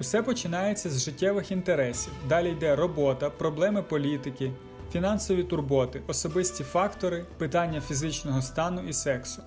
Усе 0.00 0.22
починається 0.22 0.90
з 0.90 1.04
життєвих 1.04 1.52
інтересів. 1.52 2.12
Далі 2.28 2.50
йде 2.50 2.76
робота, 2.76 3.30
проблеми 3.30 3.82
політики, 3.82 4.52
фінансові 4.92 5.42
турботи, 5.42 6.02
особисті 6.06 6.64
фактори, 6.64 7.24
питання 7.38 7.80
фізичного 7.80 8.42
стану 8.42 8.82
і 8.88 8.92
сексу. 8.92 9.42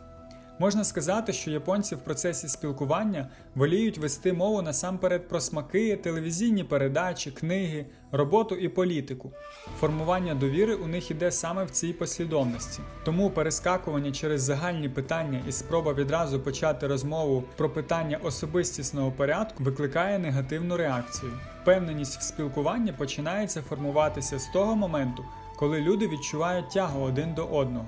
Можна 0.60 0.84
сказати, 0.84 1.34
що 1.34 1.52
японці 1.52 1.96
в 1.96 2.00
процесі 2.00 2.48
спілкування 2.48 3.30
воліють 3.56 3.98
вести 3.98 4.34
мову 4.34 4.62
насамперед 4.62 5.28
про 5.28 5.40
смаки, 5.40 5.96
телевізійні 5.96 6.64
передачі, 6.64 7.32
книги, 7.32 7.86
роботу 8.12 8.56
і 8.56 8.70
політику. 8.70 9.32
Формування 9.80 10.36
довіри 10.36 10.76
у 10.76 10.88
них 10.88 11.12
іде 11.12 11.32
саме 11.32 11.64
в 11.64 11.70
цій 11.70 11.94
послідовності. 11.94 12.80
Тому 13.06 13.30
перескакування 13.30 14.12
через 14.12 14.42
загальні 14.42 14.90
питання 14.90 15.42
і 15.48 15.52
спроба 15.52 15.94
відразу 15.94 16.40
почати 16.40 16.88
розмову 16.88 17.44
про 17.58 17.70
питання 17.70 18.20
особистісного 18.24 19.12
порядку 19.12 19.64
викликає 19.64 20.20
негативну 20.20 20.78
реакцію. 20.78 21.32
Впевненість 21.62 22.20
в 22.20 22.22
спілкуванні 22.22 22.92
починається 22.92 23.62
формуватися 23.62 24.40
з 24.40 24.48
того 24.48 24.76
моменту, 24.76 25.26
коли 25.56 25.82
люди 25.82 26.08
відчувають 26.08 26.70
тягу 26.70 27.02
один 27.02 27.34
до 27.34 27.46
одного. 27.46 27.86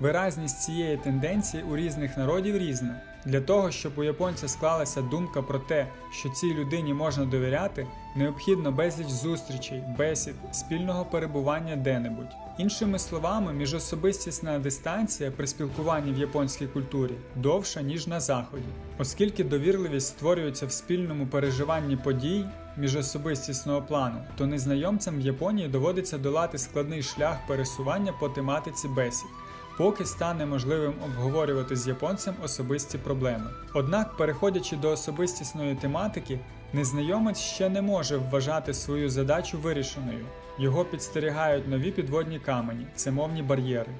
Виразність 0.00 0.62
цієї 0.62 0.96
тенденції 0.96 1.62
у 1.62 1.76
різних 1.76 2.16
народів 2.16 2.56
різна. 2.56 3.00
Для 3.24 3.40
того, 3.40 3.70
щоб 3.70 3.98
у 3.98 4.04
японця 4.04 4.48
склалася 4.48 5.02
думка 5.02 5.42
про 5.42 5.58
те, 5.58 5.86
що 6.12 6.28
цій 6.28 6.54
людині 6.54 6.94
можна 6.94 7.24
довіряти, 7.24 7.86
необхідно 8.16 8.72
безліч 8.72 9.08
зустрічей, 9.08 9.82
бесід, 9.98 10.34
спільного 10.52 11.04
перебування 11.04 11.76
де-небудь. 11.76 12.36
Іншими 12.58 12.98
словами, 12.98 13.52
міжособистісна 13.52 14.58
дистанція 14.58 15.30
при 15.30 15.46
спілкуванні 15.46 16.12
в 16.12 16.18
японській 16.18 16.66
культурі 16.66 17.14
довша, 17.36 17.82
ніж 17.82 18.06
на 18.06 18.20
заході, 18.20 18.68
оскільки 18.98 19.44
довірливість 19.44 20.06
створюється 20.06 20.66
в 20.66 20.72
спільному 20.72 21.26
переживанні 21.26 21.96
подій 21.96 22.44
міжособистісного 22.76 23.82
плану, 23.82 24.18
то 24.38 24.46
незнайомцям 24.46 25.18
в 25.18 25.20
Японії 25.20 25.68
доводиться 25.68 26.18
долати 26.18 26.58
складний 26.58 27.02
шлях 27.02 27.36
пересування 27.48 28.12
по 28.20 28.28
тематиці 28.28 28.88
бесід 28.88 29.28
поки 29.76 30.04
стане 30.04 30.46
можливим 30.46 30.94
обговорювати 31.04 31.76
з 31.76 31.88
японцем 31.88 32.34
особисті 32.44 32.98
проблеми. 32.98 33.50
Однак, 33.74 34.16
переходячи 34.16 34.76
до 34.76 34.90
особистісної 34.90 35.74
тематики, 35.74 36.40
незнайомець 36.72 37.38
ще 37.38 37.68
не 37.68 37.82
може 37.82 38.16
вважати 38.16 38.74
свою 38.74 39.10
задачу 39.10 39.58
вирішеною. 39.58 40.26
Його 40.58 40.84
підстерігають 40.84 41.68
нові 41.68 41.90
підводні 41.90 42.38
камені, 42.38 42.86
це 42.94 43.10
мовні 43.10 43.42
бар'єри. 43.42 43.92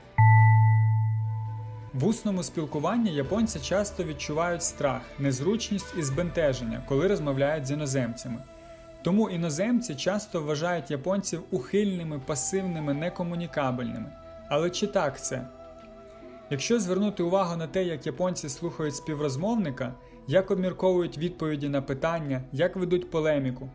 В 1.95 2.07
усному 2.07 2.43
спілкуванні 2.43 3.15
японці 3.15 3.61
часто 3.61 4.05
відчувають 4.05 4.63
страх, 4.63 5.03
незручність 5.19 5.95
і 5.99 6.03
збентеження, 6.03 6.83
коли 6.89 7.09
розмовляють 7.09 7.67
з 7.67 7.71
іноземцями. 7.71 8.37
Тому 9.03 9.31
іноземці 9.31 9.95
часто 9.95 10.43
вважають 10.43 10.91
японців 10.91 11.43
ухильними, 11.51 12.21
пасивними, 12.27 12.95
некомунікабельними. 12.95 14.13
Але 14.49 14.71
чи 14.71 14.87
так 14.87 15.25
це? 15.25 15.47
Якщо 16.51 16.81
звернути 16.81 17.23
увагу 17.23 17.57
на 17.57 17.67
те, 17.67 17.85
як 17.85 18.07
японці 18.07 18.49
слухають 18.49 18.97
співрозмовника, 18.97 19.95
як 20.27 20.51
обмірковують 20.51 21.19
відповіді 21.19 21.69
на 21.69 21.83
питання, 21.83 22.43
як 22.53 22.77
ведуть 22.77 23.11
полеміку, 23.11 23.71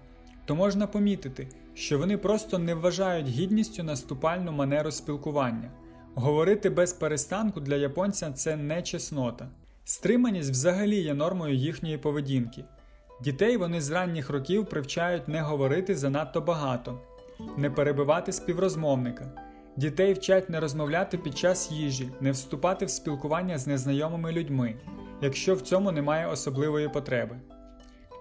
то 0.45 0.55
можна 0.55 0.87
помітити, 0.87 1.47
що 1.73 1.99
вони 1.99 2.17
просто 2.17 2.59
не 2.59 2.73
вважають 2.73 3.27
гідністю 3.27 3.83
наступальну 3.83 4.51
манеру 4.51 4.91
спілкування. 4.91 5.71
Говорити 6.15 6.69
без 6.69 6.93
перестанку 6.93 7.59
для 7.59 7.75
японця 7.75 8.31
це 8.31 8.55
не 8.55 8.81
чеснота. 8.81 9.47
Стриманість 9.85 10.51
взагалі 10.51 10.95
є 10.95 11.13
нормою 11.13 11.55
їхньої 11.55 11.97
поведінки. 11.97 12.63
Дітей 13.23 13.57
вони 13.57 13.81
з 13.81 13.91
ранніх 13.91 14.29
років 14.29 14.65
привчають 14.65 15.27
не 15.27 15.41
говорити 15.41 15.95
занадто 15.95 16.41
багато, 16.41 16.99
не 17.57 17.69
перебивати 17.69 18.31
співрозмовника. 18.31 19.50
Дітей 19.77 20.13
вчать 20.13 20.49
не 20.49 20.59
розмовляти 20.59 21.17
під 21.17 21.37
час 21.37 21.71
їжі, 21.71 22.09
не 22.21 22.31
вступати 22.31 22.85
в 22.85 22.89
спілкування 22.89 23.57
з 23.57 23.67
незнайомими 23.67 24.31
людьми, 24.31 24.75
якщо 25.21 25.55
в 25.55 25.61
цьому 25.61 25.91
немає 25.91 26.27
особливої 26.27 26.89
потреби. 26.89 27.39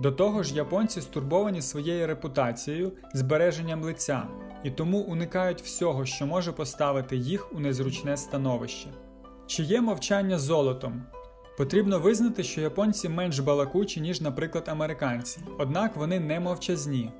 До 0.01 0.13
того 0.13 0.43
ж, 0.43 0.55
японці 0.55 1.01
стурбовані 1.01 1.63
своєю 1.63 2.07
репутацією, 2.07 2.93
збереженням 3.15 3.83
лиця 3.83 4.23
і 4.65 4.71
тому 4.71 4.99
уникають 4.99 5.63
всього, 5.63 6.07
що 6.07 6.27
може 6.27 6.53
поставити 6.53 7.17
їх 7.17 7.53
у 7.53 7.61
незручне 7.61 8.17
становище. 8.17 8.89
Чи 9.47 9.63
є 9.63 9.81
мовчання 9.81 10.39
золотом? 10.39 11.03
Потрібно 11.59 11.99
визнати, 11.99 12.43
що 12.43 12.61
японці 12.61 13.09
менш 13.09 13.39
балакучі, 13.39 14.01
ніж, 14.01 14.21
наприклад, 14.21 14.65
американці, 14.69 15.41
однак 15.59 15.97
вони 15.97 16.21
не 16.21 16.41
мовчазні. 16.41 17.11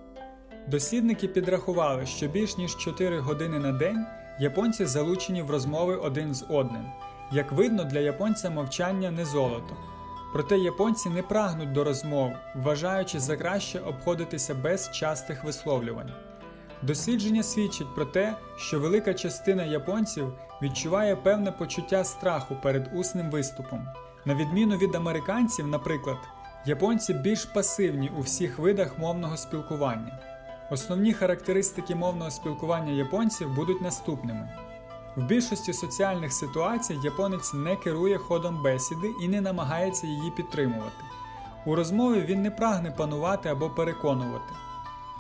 Дослідники 0.69 1.29
підрахували, 1.29 2.07
що 2.07 2.29
більш 2.29 2.57
ніж 2.57 2.77
4 2.77 3.19
години 3.19 3.59
на 3.59 3.73
день 3.73 4.07
Японці 4.41 4.87
залучені 4.87 5.43
в 5.43 5.51
розмови 5.51 5.97
один 5.97 6.35
з 6.35 6.45
одним. 6.49 6.85
Як 7.33 7.53
видно, 7.53 7.85
для 7.85 8.01
японця 8.01 8.51
мовчання 8.51 9.11
не 9.11 9.25
золото. 9.25 9.77
Проте 10.33 10.59
японці 10.59 11.11
не 11.11 11.23
прагнуть 11.23 11.73
до 11.73 11.85
розмов, 11.85 12.33
вважаючи 12.55 13.21
за 13.21 13.37
краще 13.37 13.81
обходитися 13.81 14.55
без 14.55 14.91
частих 14.91 15.45
висловлювань. 15.45 16.13
Дослідження 16.83 17.43
свідчить 17.43 17.95
про 17.95 18.05
те, 18.05 18.37
що 18.57 18.81
велика 18.81 19.15
частина 19.15 19.65
японців 19.65 20.33
відчуває 20.63 21.17
певне 21.17 21.53
почуття 21.53 22.05
страху 22.05 22.57
перед 22.63 22.91
усним 22.95 23.31
виступом. 23.31 23.89
На 24.25 24.35
відміну 24.35 24.77
від 24.77 24.95
американців, 24.95 25.67
наприклад, 25.67 26.19
японці 26.67 27.15
більш 27.15 27.45
пасивні 27.45 28.11
у 28.19 28.21
всіх 28.21 28.59
видах 28.59 28.99
мовного 28.99 29.37
спілкування. 29.37 30.19
Основні 30.71 31.13
характеристики 31.13 31.95
мовного 31.95 32.31
спілкування 32.31 32.93
японців 32.93 33.55
будуть 33.55 33.81
наступними. 33.81 34.49
В 35.17 35.23
більшості 35.23 35.73
соціальних 35.73 36.33
ситуацій 36.33 36.99
японець 37.05 37.55
не 37.55 37.77
керує 37.77 38.19
ходом 38.19 38.63
бесіди 38.63 39.15
і 39.23 39.29
не 39.29 39.41
намагається 39.41 40.07
її 40.07 40.31
підтримувати. 40.37 41.05
У 41.67 41.75
розмові 41.75 42.25
він 42.29 42.43
не 42.43 42.51
прагне 42.51 42.91
панувати 42.91 43.49
або 43.49 43.71
переконувати. 43.71 44.55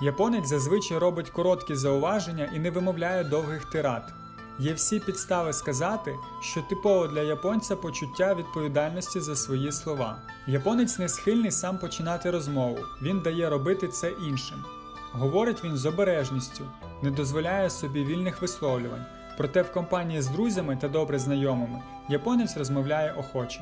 Японець 0.01 0.49
зазвичай 0.49 0.99
робить 0.99 1.31
короткі 1.31 1.75
зауваження 1.75 2.51
і 2.55 2.59
не 2.59 2.71
вимовляє 2.71 3.25
довгих 3.25 3.65
тират. 3.65 4.13
Є 4.59 4.73
всі 4.73 5.01
підстави 5.01 5.53
сказати, 5.53 6.15
що 6.41 6.63
типово 6.63 7.07
для 7.07 7.23
японця 7.23 7.77
почуття 7.77 8.35
відповідальності 8.35 9.21
за 9.21 9.37
свої 9.37 9.73
слова. 9.73 10.23
Японець 10.47 10.99
не 10.99 11.09
схильний 11.09 11.51
сам 11.51 11.79
починати 11.79 12.31
розмову, 12.31 12.79
він 13.03 13.21
дає 13.21 13.51
робити 13.51 13.89
це 13.89 14.11
іншим. 14.11 14.65
Говорить 15.13 15.65
він 15.65 15.77
з 15.77 15.87
обережністю, 15.87 16.65
не 17.03 17.11
дозволяє 17.11 17.71
собі 17.71 18.05
вільних 18.05 18.43
висловлювань, 18.43 19.05
проте 19.37 19.63
в 19.63 19.73
компанії 19.73 20.23
з 20.23 20.29
друзями 20.29 20.79
та 20.81 20.89
добре 20.89 21.19
знайомими 21.19 21.83
японець 22.09 22.57
розмовляє 22.57 23.13
охоче. 23.13 23.61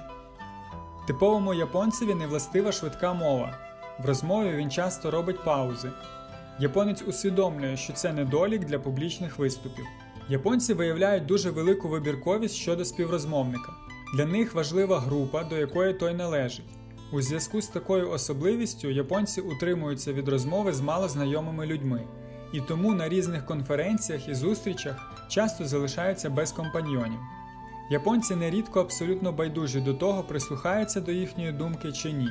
Типовому 1.07 1.55
японцеві 1.55 2.15
не 2.15 2.27
властива 2.27 2.73
швидка 2.73 3.13
мова. 3.13 3.59
В 3.99 4.07
розмові 4.07 4.57
він 4.57 4.71
часто 4.71 5.11
робить 5.11 5.45
паузи. 5.45 5.91
Японець 6.59 7.03
усвідомлює, 7.03 7.77
що 7.77 7.93
це 7.93 8.13
недолік 8.13 8.65
для 8.65 8.79
публічних 8.79 9.39
виступів. 9.39 9.87
Японці 10.29 10.75
виявляють 10.75 11.27
дуже 11.27 11.51
велику 11.51 11.89
вибірковість 11.89 12.55
щодо 12.55 12.85
співрозмовника. 12.85 13.73
Для 14.17 14.27
них 14.27 14.55
важлива 14.55 15.01
група, 15.01 15.45
до 15.45 15.57
якої 15.57 15.95
той 15.95 16.15
належить. 16.15 16.65
У 17.13 17.23
зв'язку 17.23 17.63
з 17.63 17.67
такою 17.67 18.11
особливістю 18.11 18.91
японці 18.91 19.41
утримуються 19.41 20.13
від 20.13 20.29
розмови 20.29 20.73
з 20.73 20.81
малознайомими 20.81 21.67
людьми, 21.67 22.03
і 22.53 22.61
тому 22.61 22.95
на 22.95 23.09
різних 23.09 23.47
конференціях 23.47 24.29
і 24.29 24.35
зустрічах 24.35 25.27
часто 25.29 25.67
залишаються 25.67 26.31
без 26.31 26.53
компаньйонів. 26.53 27.19
Японці 27.91 28.37
нерідко 28.37 28.81
абсолютно 28.81 29.33
байдужі 29.33 29.81
до 29.81 29.95
того, 29.95 30.23
прислухаються 30.23 31.01
до 31.01 31.13
їхньої 31.13 31.53
думки 31.53 31.93
чи 31.93 32.13
ні. 32.13 32.29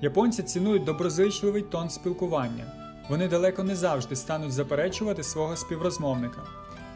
Японці 0.00 0.42
цінують 0.42 0.84
доброзичливий 0.84 1.62
тон 1.62 1.90
спілкування. 1.90 2.64
Вони 3.08 3.28
далеко 3.28 3.64
не 3.64 3.76
завжди 3.76 4.16
стануть 4.16 4.52
заперечувати 4.52 5.22
свого 5.22 5.56
співрозмовника 5.56 6.40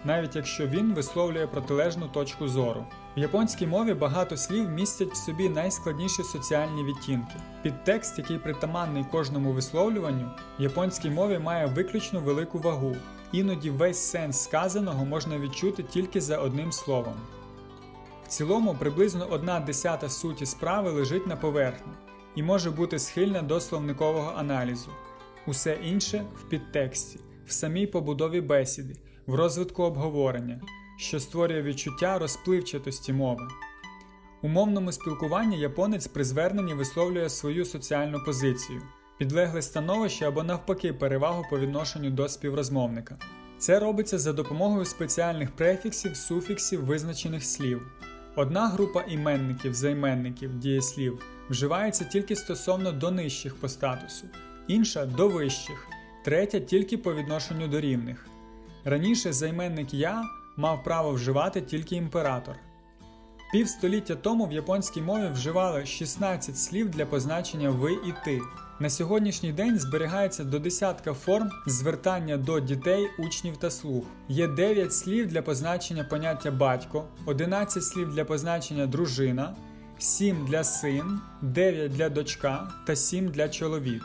навіть 0.04 0.36
якщо 0.36 0.66
він 0.66 0.94
висловлює 0.94 1.46
протилежну 1.46 2.08
точку 2.08 2.48
зору. 2.48 2.84
В 3.16 3.18
японській 3.18 3.66
мові 3.66 3.94
багато 3.94 4.36
слів 4.36 4.68
містять 4.68 5.12
в 5.12 5.16
собі 5.16 5.48
найскладніші 5.48 6.22
соціальні 6.22 6.84
відтінки. 6.84 7.34
Підтекст, 7.62 8.18
який 8.18 8.38
притаманний 8.38 9.04
кожному 9.10 9.52
висловлюванню, 9.52 10.30
в 10.58 10.62
японській 10.62 11.10
мові 11.10 11.38
має 11.38 11.66
виключно 11.66 12.20
велику 12.20 12.58
вагу, 12.58 12.96
іноді 13.32 13.70
весь 13.70 13.98
сенс 13.98 14.42
сказаного 14.42 15.04
можна 15.04 15.38
відчути 15.38 15.82
тільки 15.82 16.20
за 16.20 16.38
одним 16.38 16.72
словом. 16.72 17.14
В 18.24 18.28
цілому, 18.28 18.74
приблизно 18.74 19.26
одна 19.30 19.60
десята 19.60 20.08
суті 20.08 20.46
справи 20.46 20.90
лежить 20.90 21.26
на 21.26 21.36
поверхні 21.36 21.92
і 22.34 22.42
може 22.42 22.70
бути 22.70 22.98
схильна 22.98 23.42
до 23.42 23.60
словникового 23.60 24.32
аналізу, 24.36 24.90
усе 25.46 25.78
інше 25.84 26.24
в 26.36 26.42
підтексті, 26.42 27.20
в 27.46 27.52
самій 27.52 27.86
побудові 27.86 28.40
бесіди 28.40 28.96
в 29.26 29.34
розвитку 29.34 29.82
обговорення, 29.82 30.60
що 30.96 31.20
створює 31.20 31.62
відчуття 31.62 32.18
розпливчатості 32.18 33.12
мови. 33.12 33.48
У 34.42 34.48
мовному 34.48 34.92
спілкуванні 34.92 35.58
японець 35.60 36.06
при 36.06 36.24
зверненні 36.24 36.74
висловлює 36.74 37.28
свою 37.28 37.64
соціальну 37.64 38.24
позицію, 38.24 38.82
підлегле 39.18 39.62
становище 39.62 40.28
або 40.28 40.42
навпаки 40.42 40.92
перевагу 40.92 41.44
по 41.50 41.58
відношенню 41.58 42.10
до 42.10 42.28
співрозмовника. 42.28 43.18
Це 43.58 43.80
робиться 43.80 44.18
за 44.18 44.32
допомогою 44.32 44.84
спеціальних 44.84 45.50
префіксів, 45.50 46.16
суфіксів 46.16 46.84
визначених 46.84 47.44
слів. 47.44 47.82
Одна 48.36 48.68
група 48.68 49.02
іменників, 49.02 49.74
займенників, 49.74 50.58
дієслів 50.58 51.22
вживається 51.50 52.04
тільки 52.04 52.36
стосовно 52.36 52.92
до 52.92 53.10
нижчих 53.10 53.56
по 53.56 53.68
статусу, 53.68 54.26
інша 54.68 55.06
до 55.06 55.28
вищих, 55.28 55.86
третя 56.24 56.60
тільки 56.60 56.98
по 56.98 57.14
відношенню 57.14 57.68
до 57.68 57.80
рівних. 57.80 58.31
Раніше 58.84 59.32
займенник 59.32 59.94
я 59.94 60.22
мав 60.56 60.84
право 60.84 61.12
вживати 61.12 61.60
тільки 61.60 61.96
імператор. 61.96 62.54
Півстоліття 63.52 64.14
тому 64.14 64.46
в 64.46 64.52
японській 64.52 65.02
мові 65.02 65.28
вживали 65.32 65.86
16 65.86 66.58
слів 66.58 66.90
для 66.90 67.06
позначення 67.06 67.70
ви 67.70 67.92
і 67.92 68.14
ти. 68.24 68.40
На 68.80 68.90
сьогоднішній 68.90 69.52
день 69.52 69.78
зберігається 69.78 70.44
до 70.44 70.58
десятка 70.58 71.14
форм 71.14 71.50
звертання 71.66 72.36
до 72.36 72.60
дітей, 72.60 73.08
учнів 73.18 73.56
та 73.56 73.70
слух. 73.70 74.04
Є 74.28 74.48
9 74.48 74.92
слів 74.92 75.26
для 75.26 75.42
позначення 75.42 76.04
поняття 76.04 76.50
батько, 76.50 77.04
11 77.26 77.84
слів 77.84 78.14
для 78.14 78.24
позначення 78.24 78.86
дружина, 78.86 79.56
7 79.98 80.46
для 80.46 80.64
син, 80.64 81.20
9 81.42 81.92
для 81.92 82.08
дочка 82.08 82.70
та 82.86 82.96
7 82.96 83.28
для 83.28 83.48
чоловік. 83.48 84.02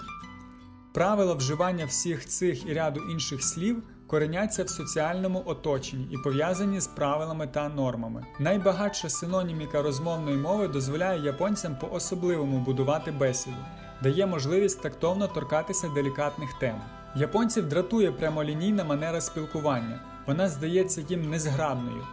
Правила 0.94 1.34
вживання 1.34 1.86
всіх 1.86 2.26
цих 2.26 2.66
і 2.70 2.74
ряду 2.74 3.02
інших 3.12 3.44
слів 3.44 3.84
кореняться 4.08 4.63
в 4.63 4.70
соціальному 4.70 5.43
оточенні 5.46 6.08
і 6.12 6.17
пов'язані 6.17 6.80
з 6.80 6.88
правилами 6.88 7.48
та 7.48 7.70
нормами. 7.70 8.26
Найбагатша 8.39 9.10
синоніміка 9.10 9.82
розмовної 9.82 10.38
мови 10.38 10.67
дозволяє 10.67 11.22
японцям 11.22 11.76
по-особливому 11.76 12.60
будувати 12.60 13.12
бесіду, 13.12 13.56
дає 14.04 14.26
можливість 14.26 14.82
тактовно 14.82 15.28
торкатися 15.28 15.89
делікатних 15.89 16.50
тем. 16.60 16.82
Японців 17.15 17.70
дратує 17.70 18.12
прямолінійна 18.12 18.84
манера 18.84 19.22
спілкування, 19.22 20.00
вона 20.28 20.50
здається 20.50 21.04
їм 21.10 21.30
незграбною. 21.30 22.04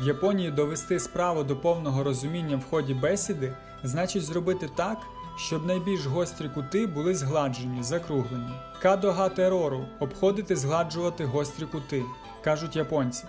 В 0.00 0.06
Японії 0.06 0.50
довести 0.50 1.00
справу 1.00 1.44
до 1.44 1.56
повного 1.56 2.04
розуміння 2.04 2.56
в 2.56 2.70
ході 2.70 2.94
бесіди 2.94 3.56
значить 3.82 4.22
зробити 4.22 4.70
так, 4.76 4.98
щоб 5.36 5.66
найбільш 5.66 6.06
гострі 6.06 6.48
кути 6.48 6.86
були 6.86 7.14
згладжені, 7.14 7.82
закруглені. 7.82 8.54
Кадога 8.82 9.28
терору 9.28 9.86
обходити 10.00 10.56
згладжувати 10.56 11.24
гострі 11.24 11.66
кути, 11.66 12.02
кажуть 12.44 12.76
японці. 12.76 13.24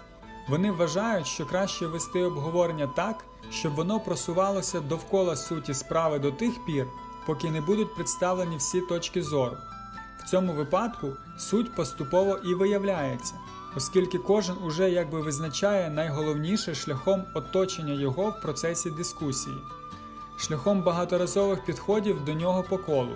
Вони 0.47 0.71
вважають, 0.71 1.27
що 1.27 1.45
краще 1.45 1.87
вести 1.87 2.23
обговорення 2.23 2.87
так, 2.87 3.25
щоб 3.51 3.75
воно 3.75 3.99
просувалося 3.99 4.79
довкола 4.79 5.35
суті 5.35 5.73
справи 5.73 6.19
до 6.19 6.31
тих 6.31 6.65
пір, 6.65 6.87
поки 7.25 7.51
не 7.51 7.61
будуть 7.61 7.95
представлені 7.95 8.57
всі 8.57 8.81
точки 8.81 9.23
зору. 9.23 9.57
В 10.19 10.29
цьому 10.29 10.53
випадку 10.53 11.07
суть 11.37 11.75
поступово 11.75 12.37
і 12.37 12.53
виявляється, 12.53 13.33
оскільки 13.75 14.17
кожен 14.17 14.55
уже 14.63 14.91
якби 14.91 15.21
визначає 15.21 15.89
найголовніше 15.89 16.75
шляхом 16.75 17.23
оточення 17.33 17.93
його 17.93 18.29
в 18.29 18.41
процесі 18.41 18.89
дискусії 18.89 19.55
шляхом 20.37 20.81
багаторазових 20.81 21.65
підходів 21.65 22.25
до 22.25 22.33
нього 22.33 22.63
по 22.63 22.77
колу. 22.77 23.15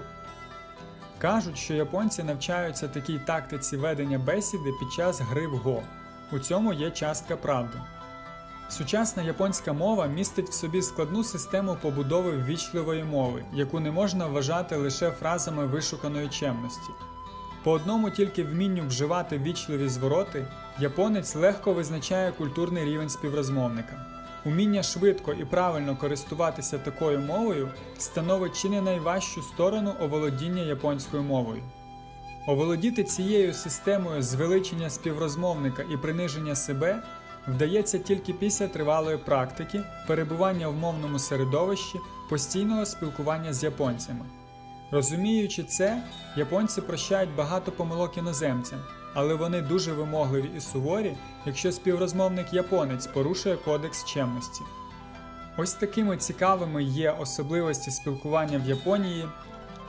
Кажуть, 1.18 1.58
що 1.58 1.74
японці 1.74 2.24
навчаються 2.24 2.88
такій 2.88 3.20
тактиці 3.20 3.78
ведення 3.78 4.20
бесіди 4.20 4.72
під 4.80 4.92
час 4.92 5.22
гри 5.22 5.48
в 5.48 5.58
Го. 5.58 5.84
У 6.32 6.40
цьому 6.40 6.74
є 6.74 6.92
частка 6.92 7.38
правди. 7.38 7.78
Сучасна 8.70 9.24
японська 9.24 9.74
мова 9.74 10.08
містить 10.08 10.50
в 10.50 10.54
собі 10.54 10.82
складну 10.82 11.24
систему 11.24 11.78
побудови 11.82 12.32
ввічливої 12.32 13.04
мови, 13.04 13.46
яку 13.54 13.80
не 13.80 13.92
можна 13.92 14.28
вважати 14.28 14.76
лише 14.76 15.12
фразами 15.12 15.66
вишуканої 15.66 16.30
чемності. 16.30 16.90
По 17.64 17.72
одному 17.72 18.10
тільки 18.10 18.44
вмінню 18.44 18.88
вживати 18.88 19.38
ввічливі 19.38 19.90
звороти, 19.90 20.48
японець 20.80 21.36
легко 21.36 21.74
визначає 21.74 22.32
культурний 22.32 22.86
рівень 22.86 23.10
співрозмовника. 23.10 24.06
Уміння 24.46 24.84
швидко 24.84 25.34
і 25.34 25.46
правильно 25.46 25.96
користуватися 25.96 26.78
такою 26.78 27.20
мовою 27.20 27.70
становить 27.98 28.62
чи 28.62 28.70
не 28.70 28.82
найважчу 28.82 29.42
сторону 29.42 29.94
оволодіння 30.02 30.62
японською 30.62 31.24
мовою. 31.24 31.64
Оволодіти 32.48 33.04
цією 33.04 33.54
системою 33.54 34.22
звеличення 34.22 34.90
співрозмовника 34.90 35.84
і 35.94 35.98
приниження 35.98 36.56
себе 36.56 37.04
вдається 37.48 38.00
тільки 38.00 38.34
після 38.34 38.68
тривалої 38.68 39.18
практики, 39.18 39.84
перебування 40.08 40.68
в 40.68 40.74
мовному 40.74 41.20
середовищі, 41.20 42.00
постійного 42.30 42.86
спілкування 42.86 43.54
з 43.54 43.64
японцями. 43.64 44.26
Розуміючи 44.92 45.64
це, 45.64 46.04
японці 46.36 46.82
прощають 46.82 47.36
багато 47.36 47.72
помилок 47.72 48.18
іноземцям 48.18 48.80
але 49.14 49.36
вони 49.36 49.62
дуже 49.62 49.94
вимогливі 49.94 50.50
і 50.58 50.60
суворі, 50.60 51.18
якщо 51.46 51.72
співрозмовник 51.72 52.54
японець 52.54 53.08
порушує 53.08 53.56
кодекс 53.56 54.06
чемності. 54.06 54.62
Ось 55.58 55.74
такими 55.74 56.18
цікавими 56.18 56.84
є 56.84 57.12
особливості 57.12 57.92
спілкування 57.92 58.58
в 58.58 58.70
Японії, 58.70 59.26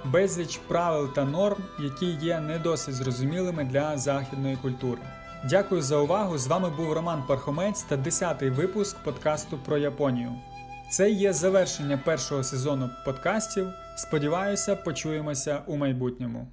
безліч 0.05 0.57
правил 0.57 1.09
та 1.15 1.25
норм, 1.25 1.63
які 1.79 2.07
є 2.07 2.41
не 2.41 2.59
досить 2.59 2.95
зрозумілими 2.95 3.65
для 3.65 3.99
західної 3.99 4.57
культури. 4.57 5.01
Дякую 5.45 5.83
за 5.83 5.97
увагу! 5.97 6.39
З 6.39 6.47
вами 6.47 6.71
був 6.71 6.93
Роман 6.93 7.23
Пархомець 7.29 7.83
та 7.83 7.97
10-й 7.97 8.51
випуск 8.51 8.97
подкасту 8.99 9.59
про 9.65 9.79
Японію. 9.79 10.33
Це 10.91 11.11
є 11.11 11.33
завершення 11.33 11.99
першого 11.99 12.45
сезону 12.45 12.91
подкастів. 13.05 13.69
Сподіваюся, 13.97 14.77
почуємося 14.77 15.63
у 15.67 15.77
майбутньому. 15.77 16.49